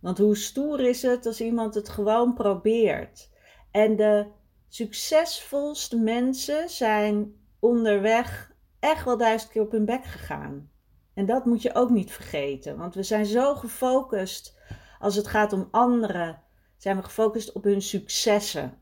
Want 0.00 0.18
hoe 0.18 0.36
stoer 0.36 0.80
is 0.80 1.02
het 1.02 1.26
als 1.26 1.40
iemand 1.40 1.74
het 1.74 1.88
gewoon 1.88 2.34
probeert? 2.34 3.30
En 3.70 3.96
de 3.96 4.26
succesvolste 4.68 5.96
mensen 5.96 6.68
zijn 6.68 7.34
onderweg 7.58 8.52
echt 8.78 9.04
wel 9.04 9.16
duizend 9.16 9.50
keer 9.52 9.62
op 9.62 9.70
hun 9.70 9.84
bek 9.84 10.04
gegaan. 10.04 10.70
En 11.14 11.26
dat 11.26 11.44
moet 11.44 11.62
je 11.62 11.74
ook 11.74 11.90
niet 11.90 12.12
vergeten, 12.12 12.76
want 12.76 12.94
we 12.94 13.02
zijn 13.02 13.26
zo 13.26 13.54
gefocust 13.54 14.58
als 14.98 15.14
het 15.14 15.26
gaat 15.26 15.52
om 15.52 15.68
anderen, 15.70 16.42
zijn 16.76 16.96
we 16.96 17.02
gefocust 17.02 17.52
op 17.52 17.64
hun 17.64 17.82
successen 17.82 18.78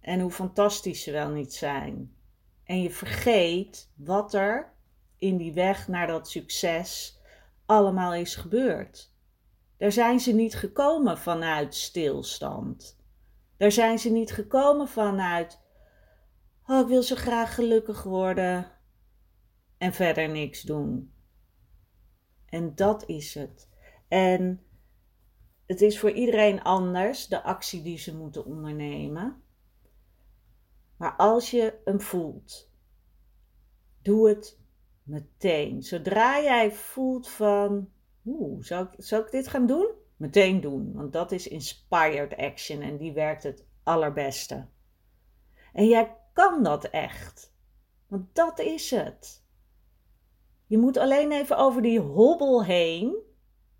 en 0.00 0.20
hoe 0.20 0.30
fantastisch 0.30 1.02
ze 1.02 1.12
wel 1.12 1.30
niet 1.30 1.54
zijn. 1.54 2.16
En 2.64 2.82
je 2.82 2.90
vergeet 2.90 3.90
wat 3.96 4.34
er 4.34 4.72
in 5.18 5.36
die 5.36 5.52
weg 5.52 5.88
naar 5.88 6.06
dat 6.06 6.30
succes 6.30 7.13
allemaal 7.66 8.14
is 8.14 8.34
gebeurd. 8.34 9.12
Daar 9.76 9.92
zijn 9.92 10.20
ze 10.20 10.32
niet 10.32 10.54
gekomen 10.54 11.18
vanuit 11.18 11.74
stilstand. 11.74 12.98
Daar 13.56 13.72
zijn 13.72 13.98
ze 13.98 14.10
niet 14.10 14.32
gekomen 14.32 14.88
vanuit, 14.88 15.60
oh 16.66 16.80
ik 16.80 16.86
wil 16.86 17.02
zo 17.02 17.14
graag 17.14 17.54
gelukkig 17.54 18.02
worden 18.02 18.72
en 19.78 19.92
verder 19.92 20.28
niks 20.28 20.62
doen. 20.62 21.12
En 22.46 22.74
dat 22.74 23.08
is 23.08 23.34
het. 23.34 23.68
En 24.08 24.64
het 25.66 25.80
is 25.80 25.98
voor 25.98 26.10
iedereen 26.10 26.62
anders, 26.62 27.26
de 27.26 27.42
actie 27.42 27.82
die 27.82 27.98
ze 27.98 28.16
moeten 28.16 28.44
ondernemen. 28.44 29.42
Maar 30.96 31.16
als 31.16 31.50
je 31.50 31.80
hem 31.84 32.00
voelt, 32.00 32.70
doe 34.02 34.28
het 34.28 34.60
meteen. 35.04 35.82
Zodra 35.82 36.40
jij 36.40 36.72
voelt 36.72 37.28
van, 37.28 37.88
oeh, 38.24 38.62
zou 38.62 38.86
ik, 38.86 39.04
zou 39.04 39.24
ik 39.24 39.30
dit 39.30 39.48
gaan 39.48 39.66
doen? 39.66 39.88
Meteen 40.16 40.60
doen, 40.60 40.92
want 40.92 41.12
dat 41.12 41.32
is 41.32 41.48
inspired 41.48 42.36
action 42.36 42.80
en 42.80 42.96
die 42.96 43.12
werkt 43.12 43.42
het 43.42 43.66
allerbeste. 43.82 44.66
En 45.72 45.88
jij 45.88 46.16
kan 46.32 46.62
dat 46.62 46.84
echt, 46.84 47.54
want 48.08 48.34
dat 48.34 48.58
is 48.58 48.90
het. 48.90 49.44
Je 50.66 50.78
moet 50.78 50.96
alleen 50.96 51.32
even 51.32 51.56
over 51.56 51.82
die 51.82 52.00
hobbel 52.00 52.64
heen. 52.64 53.16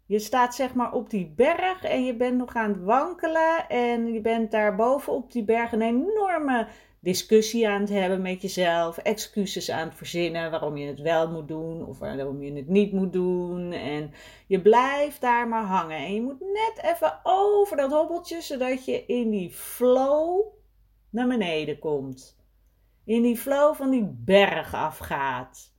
Je 0.07 0.19
staat 0.19 0.55
zeg 0.55 0.75
maar 0.75 0.93
op 0.93 1.11
die 1.11 1.33
berg 1.37 1.85
en 1.85 2.05
je 2.05 2.17
bent 2.17 2.37
nog 2.37 2.55
aan 2.55 2.73
het 2.73 2.83
wankelen 2.83 3.69
en 3.69 4.13
je 4.13 4.21
bent 4.21 4.51
daar 4.51 4.77
boven 4.77 5.13
op 5.13 5.33
die 5.33 5.45
berg 5.45 5.73
een 5.73 5.83
enorme 5.83 6.69
discussie 7.05 7.69
aan 7.69 7.81
het 7.81 7.91
hebben 7.91 8.23
met 8.23 8.43
jezelf, 8.43 8.99
excuses 8.99 9.71
aan 9.71 9.89
het 9.89 9.97
verzinnen 9.97 10.51
waarom 10.51 10.77
je 10.77 10.87
het 10.87 11.01
wel 11.01 11.31
moet 11.31 11.49
doen 11.49 11.87
of 11.87 11.99
waarom 11.99 12.43
je 12.43 12.53
het 12.53 12.69
niet 12.69 12.93
moet 12.93 13.13
doen. 13.13 13.73
En 13.73 14.13
je 14.47 14.61
blijft 14.63 15.21
daar 15.21 15.49
maar 15.49 15.65
hangen. 15.65 15.97
En 15.97 16.15
je 16.15 16.23
moet 16.23 16.41
net 16.41 16.81
even 16.83 17.21
over 17.23 17.77
dat 17.77 17.91
hobbeltje, 17.91 18.41
zodat 18.41 18.85
je 18.85 19.07
in 19.07 19.31
die 19.31 19.51
flow 19.51 20.47
naar 21.11 21.29
beneden 21.29 21.79
komt. 21.79 22.37
In 23.05 23.23
die 23.23 23.37
flow 23.37 23.75
van 23.75 23.91
die 23.91 24.17
berg 24.25 24.75
afgaat. 24.75 25.73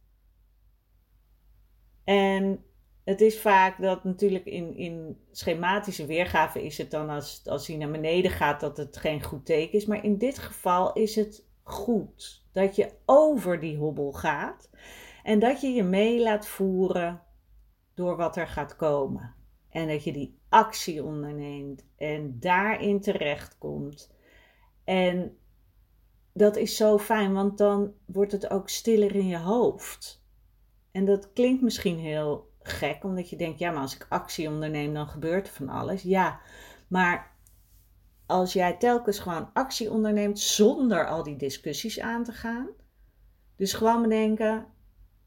En 2.03 2.65
het 3.05 3.21
is 3.21 3.39
vaak 3.39 3.81
dat 3.81 4.03
natuurlijk 4.03 4.45
in, 4.45 4.75
in 4.75 5.17
schematische 5.31 6.05
weergave 6.05 6.63
is 6.63 6.77
het 6.77 6.91
dan 6.91 7.09
als, 7.09 7.41
als 7.45 7.67
hij 7.67 7.77
naar 7.77 7.91
beneden 7.91 8.31
gaat 8.31 8.59
dat 8.59 8.77
het 8.77 8.97
geen 8.97 9.23
goed 9.23 9.45
teken 9.45 9.73
is. 9.73 9.85
Maar 9.85 10.03
in 10.03 10.17
dit 10.17 10.39
geval 10.39 10.93
is 10.93 11.15
het 11.15 11.45
goed 11.63 12.45
dat 12.51 12.75
je 12.75 12.91
over 13.05 13.59
die 13.59 13.77
hobbel 13.77 14.11
gaat 14.11 14.69
en 15.23 15.39
dat 15.39 15.61
je 15.61 15.67
je 15.67 15.83
mee 15.83 16.21
laat 16.21 16.47
voeren 16.47 17.21
door 17.93 18.15
wat 18.15 18.37
er 18.37 18.47
gaat 18.47 18.75
komen. 18.75 19.33
En 19.69 19.87
dat 19.87 20.03
je 20.03 20.13
die 20.13 20.39
actie 20.49 21.03
onderneemt 21.03 21.85
en 21.97 22.39
daarin 22.39 23.01
terechtkomt. 23.01 24.13
En 24.83 25.37
dat 26.33 26.55
is 26.55 26.75
zo 26.75 26.97
fijn, 26.97 27.33
want 27.33 27.57
dan 27.57 27.93
wordt 28.05 28.31
het 28.31 28.49
ook 28.49 28.69
stiller 28.69 29.15
in 29.15 29.27
je 29.27 29.37
hoofd. 29.37 30.23
En 30.91 31.05
dat 31.05 31.33
klinkt 31.33 31.61
misschien 31.61 31.99
heel 31.99 32.53
gek, 32.67 33.03
omdat 33.03 33.29
je 33.29 33.35
denkt, 33.35 33.59
ja, 33.59 33.71
maar 33.71 33.81
als 33.81 33.95
ik 33.95 34.05
actie 34.09 34.49
onderneem, 34.49 34.93
dan 34.93 35.07
gebeurt 35.07 35.47
er 35.47 35.53
van 35.53 35.69
alles. 35.69 36.01
Ja, 36.01 36.39
maar 36.87 37.31
als 38.25 38.53
jij 38.53 38.77
telkens 38.77 39.19
gewoon 39.19 39.49
actie 39.53 39.91
onderneemt 39.91 40.39
zonder 40.39 41.07
al 41.07 41.23
die 41.23 41.35
discussies 41.35 41.99
aan 41.99 42.23
te 42.23 42.31
gaan. 42.31 42.67
Dus 43.55 43.73
gewoon 43.73 44.01
bedenken, 44.01 44.65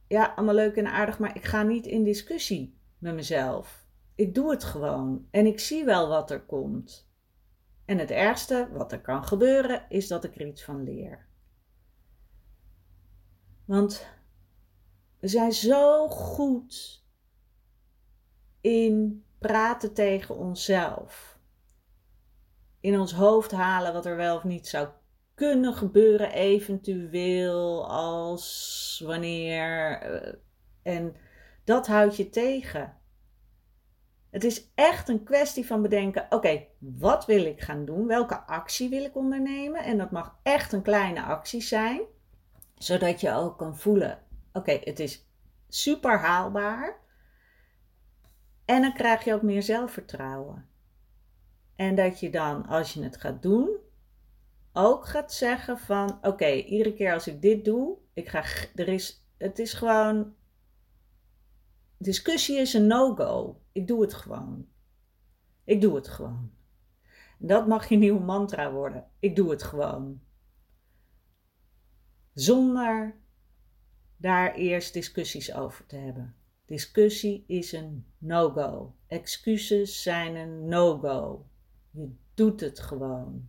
ja, 0.08 0.32
allemaal 0.36 0.54
leuk 0.54 0.76
en 0.76 0.86
aardig, 0.86 1.18
maar 1.18 1.36
ik 1.36 1.44
ga 1.44 1.62
niet 1.62 1.86
in 1.86 2.04
discussie 2.04 2.78
met 2.98 3.14
mezelf. 3.14 3.86
Ik 4.14 4.34
doe 4.34 4.50
het 4.50 4.64
gewoon 4.64 5.26
en 5.30 5.46
ik 5.46 5.60
zie 5.60 5.84
wel 5.84 6.08
wat 6.08 6.30
er 6.30 6.40
komt. 6.40 7.10
En 7.84 7.98
het 7.98 8.10
ergste 8.10 8.68
wat 8.72 8.92
er 8.92 9.00
kan 9.00 9.24
gebeuren 9.24 9.86
is 9.88 10.08
dat 10.08 10.24
ik 10.24 10.34
er 10.34 10.46
iets 10.46 10.64
van 10.64 10.82
leer. 10.82 11.26
Want 13.64 14.06
we 15.18 15.28
zijn 15.28 15.52
zo 15.52 16.08
goed 16.08 17.04
in 18.60 19.24
praten 19.38 19.94
tegen 19.94 20.36
onszelf. 20.36 21.38
In 22.80 22.98
ons 22.98 23.12
hoofd 23.12 23.50
halen 23.50 23.92
wat 23.92 24.06
er 24.06 24.16
wel 24.16 24.36
of 24.36 24.44
niet 24.44 24.68
zou 24.68 24.88
kunnen 25.34 25.74
gebeuren, 25.74 26.32
eventueel, 26.32 27.88
als 27.90 29.02
wanneer. 29.06 30.00
Eh, 30.00 30.32
en 30.82 31.16
dat 31.64 31.86
houdt 31.86 32.16
je 32.16 32.28
tegen. 32.28 32.96
Het 34.30 34.44
is 34.44 34.70
echt 34.74 35.08
een 35.08 35.24
kwestie 35.24 35.66
van 35.66 35.82
bedenken: 35.82 36.26
oké, 36.30 36.64
wat 36.78 37.26
wil 37.26 37.44
ik 37.44 37.60
gaan 37.60 37.84
doen? 37.84 38.06
Welke 38.06 38.40
actie 38.40 38.88
wil 38.88 39.04
ik 39.04 39.16
ondernemen? 39.16 39.84
En 39.84 39.98
dat 39.98 40.10
mag 40.10 40.38
echt 40.42 40.72
een 40.72 40.82
kleine 40.82 41.22
actie 41.22 41.62
zijn, 41.62 42.00
zodat 42.74 43.20
je 43.20 43.32
ook 43.32 43.58
kan 43.58 43.76
voelen: 43.76 44.18
oké, 44.52 44.80
het 44.84 45.00
is 45.00 45.28
super 45.68 46.18
haalbaar. 46.18 47.06
En 48.68 48.82
dan 48.82 48.92
krijg 48.92 49.24
je 49.24 49.34
ook 49.34 49.42
meer 49.42 49.62
zelfvertrouwen. 49.62 50.68
En 51.76 51.94
dat 51.94 52.20
je 52.20 52.30
dan, 52.30 52.66
als 52.66 52.94
je 52.94 53.02
het 53.02 53.16
gaat 53.16 53.42
doen, 53.42 53.76
ook 54.72 55.06
gaat 55.06 55.32
zeggen 55.32 55.78
van 55.78 56.18
oké, 56.22 56.50
iedere 56.50 56.94
keer 56.94 57.12
als 57.12 57.26
ik 57.26 57.42
dit 57.42 57.64
doe, 57.64 57.98
ik 58.12 58.28
ga, 58.28 58.44
er 58.74 58.88
is, 58.88 59.26
het 59.36 59.58
is 59.58 59.72
gewoon, 59.72 60.34
discussie 61.98 62.58
is 62.58 62.74
een 62.74 62.86
no-go. 62.86 63.60
Ik 63.72 63.86
doe 63.86 64.00
het 64.00 64.14
gewoon. 64.14 64.68
Ik 65.64 65.80
doe 65.80 65.94
het 65.94 66.08
gewoon. 66.08 66.50
Dat 67.38 67.66
mag 67.66 67.88
je 67.88 67.96
nieuwe 67.96 68.24
mantra 68.24 68.72
worden. 68.72 69.06
Ik 69.18 69.36
doe 69.36 69.50
het 69.50 69.62
gewoon. 69.62 70.20
Zonder 72.34 73.16
daar 74.16 74.54
eerst 74.54 74.92
discussies 74.92 75.54
over 75.54 75.86
te 75.86 75.96
hebben. 75.96 76.37
Discussie 76.68 77.44
is 77.46 77.72
een 77.72 78.06
no-go. 78.18 78.94
Excuses 79.06 80.02
zijn 80.02 80.36
een 80.36 80.68
no-go. 80.68 81.46
Je 81.90 82.10
doet 82.34 82.60
het 82.60 82.80
gewoon. 82.80 83.48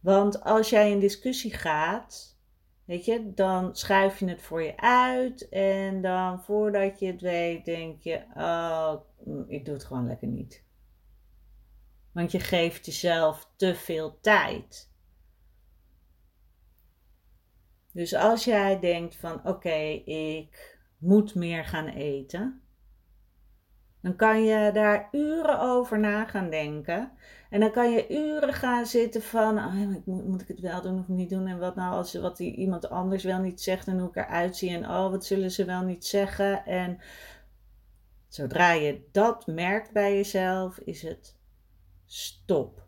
Want 0.00 0.42
als 0.42 0.70
jij 0.70 0.90
in 0.90 1.00
discussie 1.00 1.52
gaat, 1.52 2.38
weet 2.84 3.04
je, 3.04 3.34
dan 3.34 3.76
schuif 3.76 4.18
je 4.18 4.28
het 4.28 4.42
voor 4.42 4.62
je 4.62 4.76
uit. 4.76 5.48
En 5.48 6.02
dan 6.02 6.42
voordat 6.42 6.98
je 6.98 7.06
het 7.06 7.20
weet, 7.20 7.64
denk 7.64 8.02
je: 8.02 8.24
Oh, 8.34 8.94
ik 9.48 9.64
doe 9.64 9.74
het 9.74 9.84
gewoon 9.84 10.06
lekker 10.06 10.28
niet. 10.28 10.64
Want 12.12 12.32
je 12.32 12.40
geeft 12.40 12.86
jezelf 12.86 13.50
te 13.56 13.74
veel 13.74 14.18
tijd. 14.20 14.90
Dus 17.92 18.14
als 18.14 18.44
jij 18.44 18.80
denkt 18.80 19.16
van 19.16 19.46
oké, 19.46 19.78
ik 20.04 20.77
moet 20.98 21.34
meer 21.34 21.64
gaan 21.64 21.86
eten, 21.86 22.62
dan 24.00 24.16
kan 24.16 24.44
je 24.44 24.70
daar 24.72 25.08
uren 25.12 25.60
over 25.60 25.98
na 25.98 26.24
gaan 26.24 26.50
denken. 26.50 27.12
En 27.50 27.60
dan 27.60 27.70
kan 27.70 27.90
je 27.90 28.10
uren 28.10 28.52
gaan 28.52 28.86
zitten 28.86 29.22
van, 29.22 29.58
oh, 29.58 29.74
moet, 30.04 30.40
ik 30.40 30.48
het 30.48 30.60
wel 30.60 30.82
doen 30.82 30.98
of 30.98 31.08
niet 31.08 31.30
doen? 31.30 31.46
En 31.46 31.58
wat 31.58 31.74
nou 31.74 31.94
als 31.94 32.14
wat 32.14 32.38
iemand 32.38 32.88
anders 32.88 33.24
wel 33.24 33.40
niet 33.40 33.60
zegt 33.60 33.86
en 33.86 33.98
hoe 33.98 34.08
ik 34.08 34.16
eruit 34.16 34.56
zie. 34.56 34.70
En 34.70 34.84
oh, 34.84 35.10
wat 35.10 35.24
zullen 35.24 35.50
ze 35.50 35.64
wel 35.64 35.82
niet 35.82 36.06
zeggen? 36.06 36.64
En 36.66 36.98
zodra 38.28 38.72
je 38.72 39.08
dat 39.12 39.46
merkt 39.46 39.92
bij 39.92 40.14
jezelf, 40.14 40.78
is 40.78 41.02
het 41.02 41.36
stop. 42.04 42.86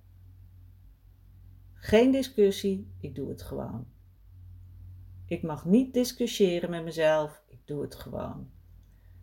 Geen 1.74 2.10
discussie, 2.10 2.92
ik 3.00 3.14
doe 3.14 3.28
het 3.28 3.42
gewoon. 3.42 3.86
Ik 5.26 5.42
mag 5.42 5.64
niet 5.64 5.94
discussiëren 5.94 6.70
met 6.70 6.84
mezelf, 6.84 7.39
doe 7.70 7.82
het 7.82 7.94
gewoon. 7.94 8.50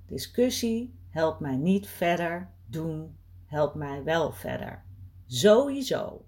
Discussie 0.05 0.99
helpt 1.09 1.39
mij 1.39 1.55
niet 1.55 1.87
verder, 1.87 2.53
doen 2.65 3.17
helpt 3.45 3.75
mij 3.75 4.03
wel 4.03 4.31
verder. 4.31 4.85
Sowieso. 5.25 6.25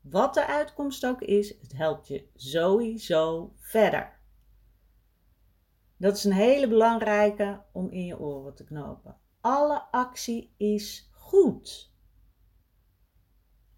Wat 0.00 0.34
de 0.34 0.46
uitkomst 0.46 1.06
ook 1.06 1.20
is, 1.20 1.48
het 1.60 1.72
helpt 1.72 2.08
je 2.08 2.28
sowieso 2.34 3.52
verder. 3.56 4.18
Dat 5.96 6.16
is 6.16 6.24
een 6.24 6.32
hele 6.32 6.68
belangrijke 6.68 7.62
om 7.72 7.90
in 7.90 8.04
je 8.04 8.18
oren 8.18 8.54
te 8.54 8.64
knopen. 8.64 9.16
Alle 9.40 9.82
actie 9.90 10.54
is 10.56 11.10
goed. 11.12 11.92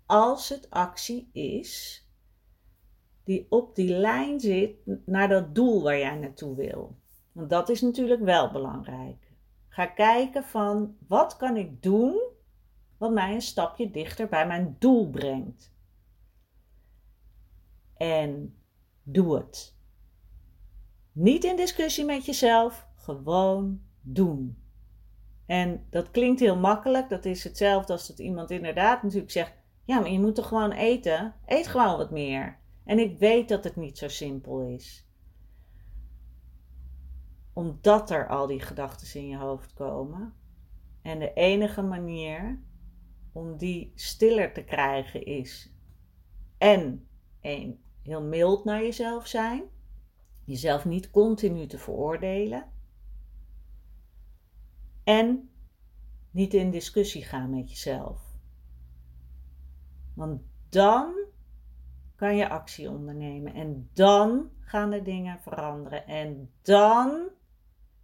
Als 0.06 0.48
het 0.48 0.70
actie 0.70 1.30
is 1.32 2.04
die 3.24 3.46
op 3.48 3.74
die 3.74 3.88
lijn 3.88 4.40
zit 4.40 4.76
naar 5.06 5.28
dat 5.28 5.54
doel 5.54 5.82
waar 5.82 5.98
jij 5.98 6.16
naartoe 6.16 6.56
wil. 6.56 6.96
Want 7.36 7.50
dat 7.50 7.68
is 7.68 7.80
natuurlijk 7.80 8.22
wel 8.22 8.50
belangrijk. 8.50 9.32
Ga 9.68 9.86
kijken 9.86 10.44
van 10.44 10.96
wat 11.06 11.36
kan 11.36 11.56
ik 11.56 11.82
doen 11.82 12.20
wat 12.98 13.12
mij 13.12 13.34
een 13.34 13.42
stapje 13.42 13.90
dichter 13.90 14.28
bij 14.28 14.46
mijn 14.46 14.76
doel 14.78 15.10
brengt. 15.10 15.74
En 17.96 18.56
doe 19.02 19.36
het. 19.36 19.76
Niet 21.12 21.44
in 21.44 21.56
discussie 21.56 22.04
met 22.04 22.24
jezelf, 22.24 22.88
gewoon 22.96 23.80
doen. 24.00 24.62
En 25.46 25.86
dat 25.90 26.10
klinkt 26.10 26.40
heel 26.40 26.56
makkelijk. 26.56 27.08
Dat 27.08 27.24
is 27.24 27.44
hetzelfde 27.44 27.92
als 27.92 28.06
dat 28.06 28.18
iemand 28.18 28.50
inderdaad 28.50 29.02
natuurlijk 29.02 29.32
zegt: 29.32 29.52
Ja, 29.84 30.00
maar 30.00 30.10
je 30.10 30.20
moet 30.20 30.34
toch 30.34 30.48
gewoon 30.48 30.72
eten? 30.72 31.34
Eet 31.46 31.66
gewoon 31.66 31.96
wat 31.96 32.10
meer. 32.10 32.58
En 32.84 32.98
ik 32.98 33.18
weet 33.18 33.48
dat 33.48 33.64
het 33.64 33.76
niet 33.76 33.98
zo 33.98 34.08
simpel 34.08 34.60
is. 34.60 35.05
Omdat 37.56 38.10
er 38.10 38.28
al 38.28 38.46
die 38.46 38.60
gedachten 38.60 39.20
in 39.20 39.28
je 39.28 39.36
hoofd 39.36 39.74
komen. 39.74 40.34
En 41.02 41.18
de 41.18 41.32
enige 41.32 41.82
manier 41.82 42.60
om 43.32 43.56
die 43.56 43.92
stiller 43.94 44.52
te 44.52 44.64
krijgen 44.64 45.24
is 45.24 45.72
en 46.58 47.08
een, 47.40 47.80
heel 48.02 48.22
mild 48.22 48.64
naar 48.64 48.82
jezelf 48.82 49.26
zijn. 49.26 49.64
Jezelf 50.44 50.84
niet 50.84 51.10
continu 51.10 51.66
te 51.66 51.78
veroordelen. 51.78 52.70
En 55.04 55.50
niet 56.30 56.54
in 56.54 56.70
discussie 56.70 57.24
gaan 57.24 57.50
met 57.50 57.70
jezelf. 57.70 58.38
Want 60.14 60.42
dan 60.68 61.14
kan 62.16 62.36
je 62.36 62.48
actie 62.48 62.90
ondernemen. 62.90 63.54
En 63.54 63.90
dan 63.92 64.50
gaan 64.60 64.90
de 64.90 65.02
dingen 65.02 65.40
veranderen. 65.40 66.06
En 66.06 66.50
dan 66.62 67.28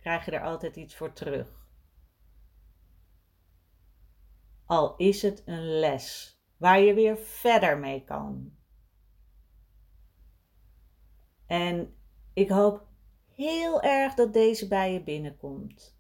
krijg 0.02 0.24
je 0.24 0.30
er 0.30 0.42
altijd 0.42 0.76
iets 0.76 0.96
voor 0.96 1.12
terug. 1.12 1.66
Al 4.66 4.96
is 4.96 5.22
het 5.22 5.42
een 5.46 5.78
les 5.78 6.40
waar 6.56 6.80
je 6.80 6.94
weer 6.94 7.16
verder 7.18 7.78
mee 7.78 8.04
kan. 8.04 8.56
En 11.46 11.96
ik 12.32 12.48
hoop 12.48 12.86
heel 13.28 13.82
erg 13.82 14.14
dat 14.14 14.32
deze 14.32 14.68
bij 14.68 14.92
je 14.92 15.02
binnenkomt. 15.02 15.98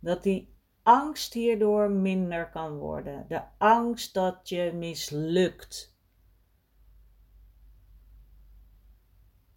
Dat 0.00 0.22
die 0.22 0.56
angst 0.82 1.32
hierdoor 1.32 1.90
minder 1.90 2.50
kan 2.50 2.76
worden. 2.76 3.24
De 3.28 3.42
angst 3.58 4.14
dat 4.14 4.48
je 4.48 4.72
mislukt. 4.74 5.96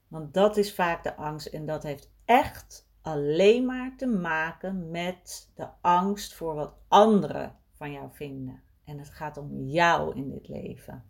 Want 0.07 0.33
dat 0.33 0.57
is 0.57 0.73
vaak 0.73 1.03
de 1.03 1.15
angst 1.15 1.47
en 1.47 1.65
dat 1.65 1.83
heeft 1.83 2.11
echt 2.25 2.90
alleen 3.01 3.65
maar 3.65 3.97
te 3.97 4.07
maken 4.07 4.91
met 4.91 5.51
de 5.55 5.67
angst 5.81 6.33
voor 6.33 6.55
wat 6.55 6.75
anderen 6.87 7.55
van 7.71 7.91
jou 7.91 8.09
vinden. 8.11 8.61
En 8.83 8.97
het 8.97 9.09
gaat 9.09 9.37
om 9.37 9.59
jou 9.59 10.15
in 10.15 10.29
dit 10.29 10.47
leven. 10.47 11.03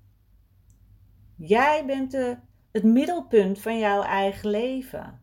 Jij 1.36 1.86
bent 1.86 2.12
de, 2.12 2.38
het 2.72 2.84
middelpunt 2.84 3.60
van 3.60 3.80
jouw 3.80 4.02
eigen 4.02 4.50
leven. 4.50 5.22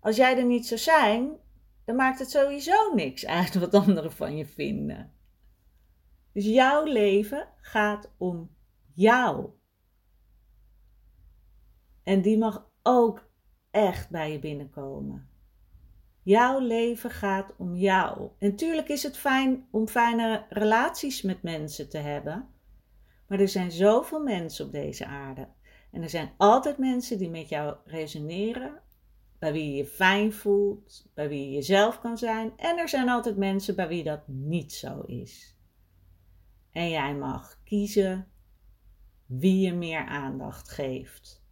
Als 0.00 0.16
jij 0.16 0.38
er 0.38 0.44
niet 0.44 0.66
zou 0.66 0.80
zijn, 0.80 1.36
dan 1.84 1.96
maakt 1.96 2.18
het 2.18 2.30
sowieso 2.30 2.94
niks 2.94 3.26
uit 3.26 3.54
wat 3.54 3.74
anderen 3.74 4.12
van 4.12 4.36
je 4.36 4.46
vinden. 4.46 5.12
Dus 6.32 6.44
jouw 6.44 6.84
leven 6.84 7.48
gaat 7.60 8.10
om 8.16 8.50
jou. 8.94 9.50
En 12.02 12.22
die 12.22 12.38
mag 12.38 12.70
ook 12.82 13.30
echt 13.70 14.10
bij 14.10 14.32
je 14.32 14.38
binnenkomen. 14.38 15.28
Jouw 16.26 16.58
leven 16.58 17.10
gaat 17.10 17.52
om 17.56 17.76
jou. 17.76 18.28
En 18.38 18.56
tuurlijk 18.56 18.88
is 18.88 19.02
het 19.02 19.16
fijn 19.16 19.66
om 19.70 19.88
fijne 19.88 20.46
relaties 20.48 21.22
met 21.22 21.42
mensen 21.42 21.88
te 21.88 21.98
hebben. 21.98 22.48
Maar 23.26 23.40
er 23.40 23.48
zijn 23.48 23.72
zoveel 23.72 24.22
mensen 24.22 24.66
op 24.66 24.72
deze 24.72 25.06
aarde. 25.06 25.48
En 25.92 26.02
er 26.02 26.10
zijn 26.10 26.32
altijd 26.36 26.78
mensen 26.78 27.18
die 27.18 27.30
met 27.30 27.48
jou 27.48 27.76
resoneren, 27.84 28.80
bij 29.38 29.52
wie 29.52 29.70
je 29.70 29.76
je 29.76 29.86
fijn 29.86 30.32
voelt, 30.32 31.10
bij 31.14 31.28
wie 31.28 31.44
je 31.44 31.50
jezelf 31.50 32.00
kan 32.00 32.18
zijn. 32.18 32.52
En 32.56 32.78
er 32.78 32.88
zijn 32.88 33.08
altijd 33.08 33.36
mensen 33.36 33.76
bij 33.76 33.88
wie 33.88 34.04
dat 34.04 34.28
niet 34.28 34.72
zo 34.72 35.00
is. 35.00 35.56
En 36.70 36.88
jij 36.88 37.14
mag 37.14 37.60
kiezen 37.64 38.28
wie 39.26 39.60
je 39.60 39.74
meer 39.74 40.06
aandacht 40.06 40.68
geeft. 40.70 41.44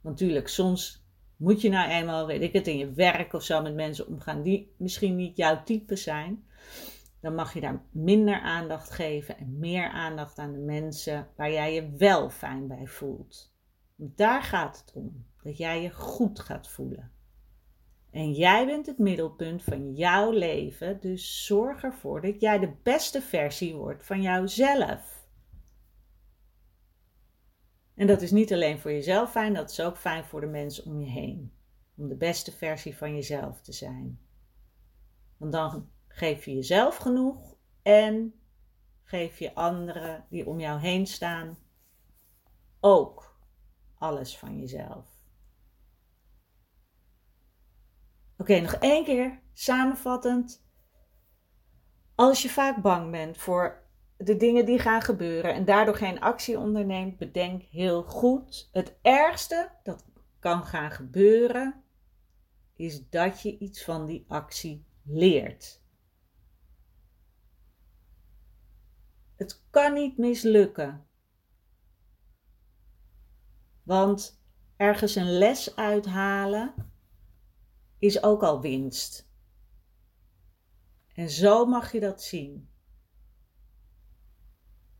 Natuurlijk, 0.00 0.48
soms 0.48 1.01
moet 1.42 1.60
je 1.60 1.68
nou 1.68 1.90
eenmaal, 1.90 2.26
weet 2.26 2.42
ik 2.42 2.52
het, 2.52 2.66
in 2.66 2.78
je 2.78 2.92
werk 2.92 3.32
of 3.32 3.42
zo 3.42 3.62
met 3.62 3.74
mensen 3.74 4.06
omgaan 4.06 4.42
die 4.42 4.74
misschien 4.76 5.16
niet 5.16 5.36
jouw 5.36 5.62
type 5.64 5.96
zijn. 5.96 6.44
Dan 7.20 7.34
mag 7.34 7.54
je 7.54 7.60
daar 7.60 7.82
minder 7.90 8.40
aandacht 8.40 8.90
geven 8.90 9.38
en 9.38 9.58
meer 9.58 9.88
aandacht 9.88 10.38
aan 10.38 10.52
de 10.52 10.58
mensen 10.58 11.28
waar 11.36 11.52
jij 11.52 11.74
je 11.74 11.90
wel 11.96 12.30
fijn 12.30 12.66
bij 12.66 12.86
voelt. 12.86 13.54
Daar 13.96 14.42
gaat 14.42 14.78
het 14.78 14.92
om, 14.94 15.26
dat 15.42 15.56
jij 15.56 15.82
je 15.82 15.90
goed 15.90 16.40
gaat 16.40 16.68
voelen. 16.68 17.12
En 18.10 18.32
jij 18.32 18.66
bent 18.66 18.86
het 18.86 18.98
middelpunt 18.98 19.62
van 19.62 19.92
jouw 19.94 20.30
leven, 20.30 21.00
dus 21.00 21.46
zorg 21.46 21.82
ervoor 21.82 22.20
dat 22.20 22.40
jij 22.40 22.58
de 22.58 22.72
beste 22.82 23.22
versie 23.22 23.74
wordt 23.74 24.06
van 24.06 24.22
jouzelf. 24.22 25.11
En 28.02 28.08
dat 28.08 28.22
is 28.22 28.30
niet 28.30 28.52
alleen 28.52 28.78
voor 28.78 28.92
jezelf 28.92 29.30
fijn, 29.30 29.54
dat 29.54 29.70
is 29.70 29.80
ook 29.80 29.96
fijn 29.96 30.24
voor 30.24 30.40
de 30.40 30.46
mensen 30.46 30.84
om 30.84 31.00
je 31.00 31.10
heen. 31.10 31.52
Om 31.96 32.08
de 32.08 32.16
beste 32.16 32.52
versie 32.52 32.96
van 32.96 33.14
jezelf 33.14 33.60
te 33.60 33.72
zijn. 33.72 34.20
Want 35.36 35.52
dan 35.52 35.90
geef 36.08 36.44
je 36.44 36.54
jezelf 36.54 36.96
genoeg 36.96 37.56
en 37.82 38.34
geef 39.02 39.38
je 39.38 39.54
anderen 39.54 40.26
die 40.30 40.46
om 40.46 40.60
jou 40.60 40.80
heen 40.80 41.06
staan 41.06 41.58
ook 42.80 43.38
alles 43.94 44.38
van 44.38 44.58
jezelf. 44.58 45.08
Oké, 48.36 48.60
nog 48.60 48.72
één 48.74 49.04
keer 49.04 49.40
samenvattend. 49.52 50.66
Als 52.14 52.42
je 52.42 52.48
vaak 52.48 52.82
bang 52.82 53.10
bent 53.10 53.38
voor 53.38 53.81
de 54.24 54.36
dingen 54.36 54.66
die 54.66 54.78
gaan 54.78 55.02
gebeuren 55.02 55.54
en 55.54 55.64
daardoor 55.64 55.96
geen 55.96 56.20
actie 56.20 56.58
onderneemt, 56.58 57.18
bedenk 57.18 57.62
heel 57.62 58.02
goed: 58.02 58.68
het 58.72 58.96
ergste 59.02 59.70
dat 59.82 60.04
kan 60.38 60.64
gaan 60.64 60.90
gebeuren 60.90 61.82
is 62.74 63.08
dat 63.08 63.42
je 63.42 63.58
iets 63.58 63.84
van 63.84 64.06
die 64.06 64.24
actie 64.28 64.84
leert. 65.02 65.82
Het 69.36 69.62
kan 69.70 69.92
niet 69.92 70.18
mislukken. 70.18 71.06
Want 73.82 74.42
ergens 74.76 75.14
een 75.14 75.38
les 75.38 75.76
uithalen 75.76 76.74
is 77.98 78.22
ook 78.22 78.42
al 78.42 78.60
winst. 78.60 79.30
En 81.14 81.30
zo 81.30 81.66
mag 81.66 81.92
je 81.92 82.00
dat 82.00 82.22
zien. 82.22 82.71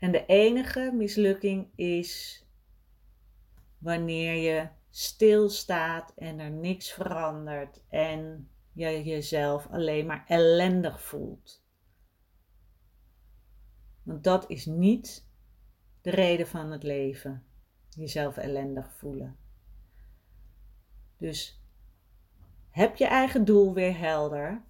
En 0.03 0.12
de 0.12 0.27
enige 0.27 0.93
mislukking 0.95 1.69
is 1.75 2.45
wanneer 3.79 4.35
je 4.35 4.69
stilstaat 4.91 6.12
en 6.17 6.38
er 6.38 6.51
niks 6.51 6.93
verandert 6.93 7.83
en 7.88 8.49
je 8.73 9.03
jezelf 9.05 9.67
alleen 9.67 10.07
maar 10.07 10.25
ellendig 10.27 11.03
voelt. 11.03 11.65
Want 14.03 14.25
dat 14.25 14.51
is 14.51 14.67
niet 14.67 15.29
de 16.01 16.11
reden 16.11 16.47
van 16.47 16.71
het 16.71 16.83
leven, 16.83 17.45
jezelf 17.88 18.37
ellendig 18.37 18.93
voelen. 18.93 19.37
Dus 21.17 21.62
heb 22.71 22.97
je 22.97 23.07
eigen 23.07 23.45
doel 23.45 23.75
weer 23.75 23.99
helder. 23.99 24.62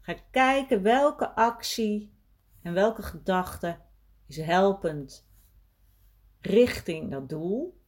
Ga 0.00 0.14
kijken 0.30 0.82
welke 0.82 1.34
actie 1.34 2.12
en 2.62 2.72
welke 2.72 3.02
gedachte 3.02 3.78
is 4.38 4.44
helpend 4.44 5.26
richting 6.40 7.10
dat 7.10 7.28
doel. 7.28 7.80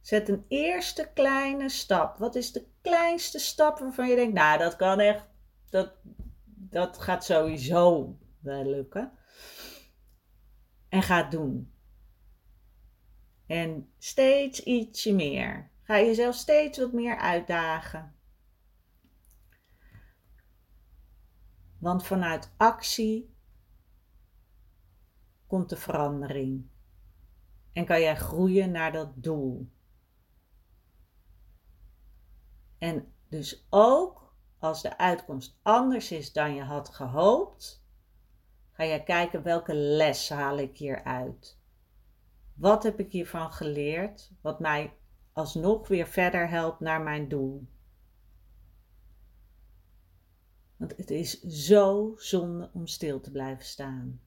Zet 0.00 0.28
een 0.28 0.44
eerste 0.48 1.10
kleine 1.14 1.68
stap. 1.68 2.18
Wat 2.18 2.34
is 2.34 2.52
de 2.52 2.66
kleinste 2.82 3.38
stap 3.38 3.78
waarvan 3.78 4.08
je 4.08 4.16
denkt, 4.16 4.34
nou 4.34 4.58
dat 4.58 4.76
kan 4.76 5.00
echt, 5.00 5.24
dat, 5.70 5.92
dat 6.44 6.98
gaat 6.98 7.24
sowieso 7.24 8.16
wel 8.38 8.64
lukken. 8.64 9.12
En 10.88 11.02
ga 11.02 11.16
het 11.16 11.30
doen. 11.30 11.72
En 13.46 13.92
steeds 13.98 14.62
ietsje 14.62 15.12
meer. 15.14 15.70
Ga 15.82 15.96
jezelf 15.96 16.34
steeds 16.34 16.78
wat 16.78 16.92
meer 16.92 17.16
uitdagen. 17.16 18.14
Want 21.78 22.06
vanuit 22.06 22.54
actie 22.56 23.35
komt 25.46 25.68
de 25.68 25.76
verandering. 25.76 26.68
En 27.72 27.84
kan 27.84 28.00
jij 28.00 28.16
groeien 28.16 28.70
naar 28.70 28.92
dat 28.92 29.12
doel. 29.14 29.68
En 32.78 33.12
dus 33.28 33.66
ook 33.70 34.34
als 34.58 34.82
de 34.82 34.98
uitkomst 34.98 35.58
anders 35.62 36.12
is 36.12 36.32
dan 36.32 36.54
je 36.54 36.62
had 36.62 36.88
gehoopt, 36.88 37.84
ga 38.70 38.84
jij 38.84 39.02
kijken 39.02 39.42
welke 39.42 39.74
les 39.74 40.28
haal 40.28 40.58
ik 40.58 40.76
hieruit. 40.76 41.58
Wat 42.54 42.82
heb 42.82 43.00
ik 43.00 43.12
hiervan 43.12 43.52
geleerd, 43.52 44.32
wat 44.40 44.60
mij 44.60 44.96
alsnog 45.32 45.88
weer 45.88 46.06
verder 46.06 46.48
helpt 46.48 46.80
naar 46.80 47.02
mijn 47.02 47.28
doel? 47.28 47.66
Want 50.76 50.96
het 50.96 51.10
is 51.10 51.40
zo 51.42 52.14
zonde 52.16 52.70
om 52.72 52.86
stil 52.86 53.20
te 53.20 53.30
blijven 53.30 53.64
staan. 53.64 54.20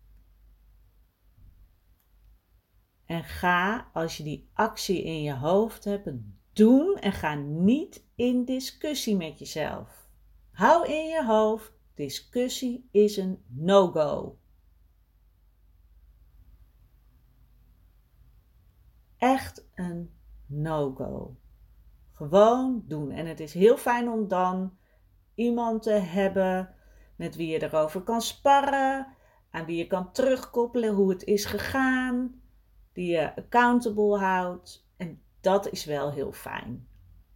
En 3.09 3.23
ga, 3.23 3.89
als 3.93 4.17
je 4.17 4.23
die 4.23 4.49
actie 4.53 5.03
in 5.03 5.21
je 5.21 5.35
hoofd 5.35 5.83
hebt, 5.83 6.09
doen 6.53 6.95
en 6.95 7.11
ga 7.11 7.35
niet 7.35 8.05
in 8.15 8.45
discussie 8.45 9.15
met 9.15 9.39
jezelf. 9.39 10.09
Hou 10.51 10.87
in 10.87 11.05
je 11.05 11.25
hoofd, 11.25 11.73
discussie 11.93 12.87
is 12.91 13.17
een 13.17 13.43
no-go. 13.47 14.37
Echt 19.17 19.67
een 19.75 20.13
no-go. 20.45 21.37
Gewoon 22.13 22.83
doen. 22.87 23.11
En 23.11 23.25
het 23.25 23.39
is 23.39 23.53
heel 23.53 23.77
fijn 23.77 24.09
om 24.09 24.27
dan 24.27 24.77
iemand 25.35 25.83
te 25.83 25.91
hebben 25.91 26.75
met 27.15 27.35
wie 27.35 27.47
je 27.47 27.63
erover 27.63 28.01
kan 28.01 28.21
sparren, 28.21 29.07
aan 29.49 29.65
wie 29.65 29.77
je 29.77 29.87
kan 29.87 30.11
terugkoppelen 30.11 30.93
hoe 30.93 31.09
het 31.09 31.23
is 31.23 31.45
gegaan, 31.45 32.38
die 32.99 33.11
je 33.11 33.35
accountable 33.35 34.17
houdt. 34.17 34.87
En 34.97 35.21
dat 35.41 35.69
is 35.71 35.85
wel 35.85 36.11
heel 36.11 36.31
fijn. 36.31 36.87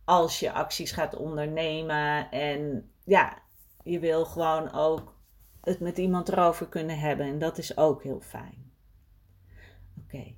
Als 0.03 0.39
je 0.39 0.51
acties 0.51 0.91
gaat 0.91 1.15
ondernemen 1.15 2.31
en 2.31 2.91
ja, 3.03 3.41
je 3.83 3.99
wil 3.99 4.25
gewoon 4.25 4.71
ook 4.71 5.15
het 5.61 5.79
met 5.79 5.97
iemand 5.97 6.29
erover 6.29 6.67
kunnen 6.67 6.99
hebben. 6.99 7.25
En 7.25 7.39
dat 7.39 7.57
is 7.57 7.77
ook 7.77 8.03
heel 8.03 8.19
fijn. 8.19 8.71
Oké. 10.03 10.35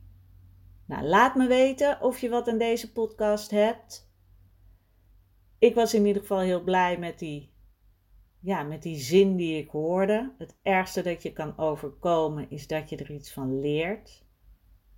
Nou, 0.85 1.03
laat 1.03 1.35
me 1.35 1.47
weten 1.47 2.01
of 2.01 2.19
je 2.19 2.29
wat 2.29 2.47
aan 2.47 2.57
deze 2.57 2.91
podcast 2.91 3.51
hebt. 3.51 4.11
Ik 5.59 5.75
was 5.75 5.93
in 5.93 6.05
ieder 6.05 6.21
geval 6.21 6.39
heel 6.39 6.63
blij 6.63 6.97
met 6.97 7.19
die 7.19 7.53
ja, 8.39 8.63
met 8.63 8.83
die 8.83 8.99
zin 8.99 9.35
die 9.35 9.57
ik 9.57 9.69
hoorde. 9.69 10.33
Het 10.37 10.57
ergste 10.61 11.01
dat 11.01 11.23
je 11.23 11.33
kan 11.33 11.57
overkomen 11.57 12.49
is 12.49 12.67
dat 12.67 12.89
je 12.89 12.97
er 12.97 13.11
iets 13.11 13.33
van 13.33 13.59
leert. 13.59 14.24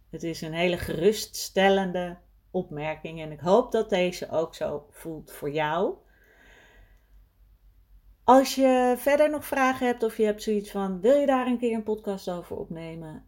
Het 0.10 0.24
is 0.24 0.42
een 0.42 0.54
hele 0.54 0.78
geruststellende 0.78 2.18
opmerking 2.52 3.22
en 3.22 3.32
ik 3.32 3.40
hoop 3.40 3.72
dat 3.72 3.90
deze 3.90 4.30
ook 4.30 4.56
zo 4.56 4.88
voelt 4.90 5.32
voor 5.32 5.52
jou. 5.52 5.96
Als 8.24 8.56
je 8.56 8.94
verder 8.98 9.30
nog 9.30 9.46
vragen 9.46 9.88
hebt 9.88 10.04
of 10.04 10.18
je 10.18 10.24
hebt 10.24 10.44
zoiets 10.44 10.72
van: 10.72 11.02
wil 11.02 11.16
je 11.16 11.26
daar 11.26 11.48
een 11.48 11.58
keer 11.58 11.76
een 11.76 11.84
podcast 11.84 12.30
over 12.30 12.58
opnemen? 12.58 13.26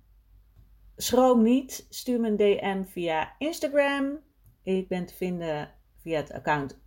Schroom 0.96 1.44
niet, 1.44 1.86
stuur 1.90 2.20
me 2.20 2.28
een 2.28 2.38
DM 2.38 2.84
via 2.84 3.36
Instagram. 3.38 4.20
Ik 4.64 4.88
ben 4.88 5.06
te 5.06 5.14
vinden 5.14 5.72
via 6.02 6.18
het 6.18 6.32
account 6.32 6.80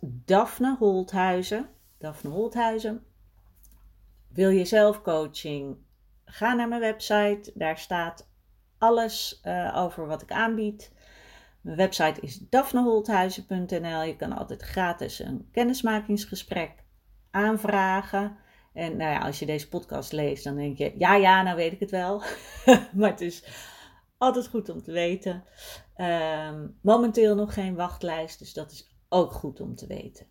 Daphne 0.00 0.76
Holthuizen. 0.78 1.68
Daphne 1.98 2.30
Holthuizen. 2.30 3.04
Wil 4.28 4.50
je 4.50 4.64
zelf 4.64 5.02
coaching? 5.02 5.76
Ga 6.24 6.54
naar 6.54 6.68
mijn 6.68 6.80
website. 6.80 7.52
Daar 7.54 7.78
staat 7.78 8.31
alles 8.82 9.40
uh, 9.44 9.76
over 9.76 10.06
wat 10.06 10.22
ik 10.22 10.32
aanbied. 10.32 10.92
Mijn 11.60 11.76
website 11.76 12.20
is 12.20 12.38
daphneholthuizen.nl. 12.38 14.02
Je 14.02 14.16
kan 14.16 14.32
altijd 14.32 14.62
gratis 14.62 15.18
een 15.18 15.48
kennismakingsgesprek 15.52 16.84
aanvragen. 17.30 18.36
En 18.72 18.96
nou 18.96 19.10
ja, 19.10 19.18
als 19.18 19.38
je 19.38 19.46
deze 19.46 19.68
podcast 19.68 20.12
leest, 20.12 20.44
dan 20.44 20.56
denk 20.56 20.78
je, 20.78 20.94
ja, 20.98 21.14
ja, 21.14 21.42
nou 21.42 21.56
weet 21.56 21.72
ik 21.72 21.80
het 21.80 21.90
wel. 21.90 22.22
maar 22.98 23.10
het 23.10 23.20
is 23.20 23.44
altijd 24.18 24.48
goed 24.48 24.68
om 24.68 24.82
te 24.82 24.92
weten. 24.92 25.44
Um, 25.96 26.78
momenteel 26.80 27.34
nog 27.34 27.54
geen 27.54 27.74
wachtlijst, 27.74 28.38
dus 28.38 28.52
dat 28.52 28.72
is 28.72 28.96
ook 29.08 29.32
goed 29.32 29.60
om 29.60 29.74
te 29.74 29.86
weten. 29.86 30.26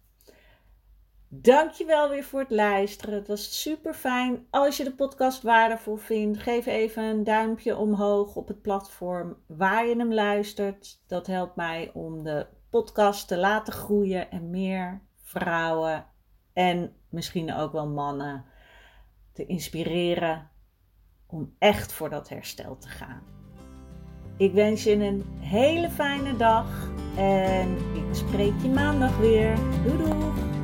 Dankjewel 1.33 2.09
weer 2.09 2.23
voor 2.23 2.39
het 2.39 2.51
luisteren. 2.51 3.15
Het 3.15 3.27
was 3.27 3.61
super 3.61 3.93
fijn. 3.93 4.47
Als 4.49 4.77
je 4.77 4.83
de 4.83 4.95
podcast 4.95 5.41
waardevol 5.41 5.95
vindt, 5.95 6.37
geef 6.37 6.65
even 6.65 7.03
een 7.03 7.23
duimpje 7.23 7.77
omhoog 7.77 8.35
op 8.35 8.47
het 8.47 8.61
platform 8.61 9.37
waar 9.45 9.87
je 9.87 9.95
hem 9.95 10.13
luistert. 10.13 11.03
Dat 11.07 11.27
helpt 11.27 11.55
mij 11.55 11.91
om 11.93 12.23
de 12.23 12.47
podcast 12.69 13.27
te 13.27 13.37
laten 13.37 13.73
groeien 13.73 14.31
en 14.31 14.49
meer 14.49 15.01
vrouwen 15.21 16.05
en 16.53 16.93
misschien 17.09 17.53
ook 17.53 17.71
wel 17.71 17.87
mannen 17.87 18.45
te 19.33 19.45
inspireren 19.45 20.49
om 21.27 21.55
echt 21.59 21.93
voor 21.93 22.09
dat 22.09 22.29
herstel 22.29 22.77
te 22.77 22.87
gaan. 22.87 23.23
Ik 24.37 24.53
wens 24.53 24.83
je 24.83 24.91
een 24.91 25.23
hele 25.39 25.89
fijne 25.89 26.37
dag 26.37 26.91
en 27.17 27.77
ik 27.95 28.15
spreek 28.15 28.61
je 28.61 28.69
maandag 28.69 29.17
weer. 29.17 29.55
Doei 29.83 29.97
doei! 29.97 30.60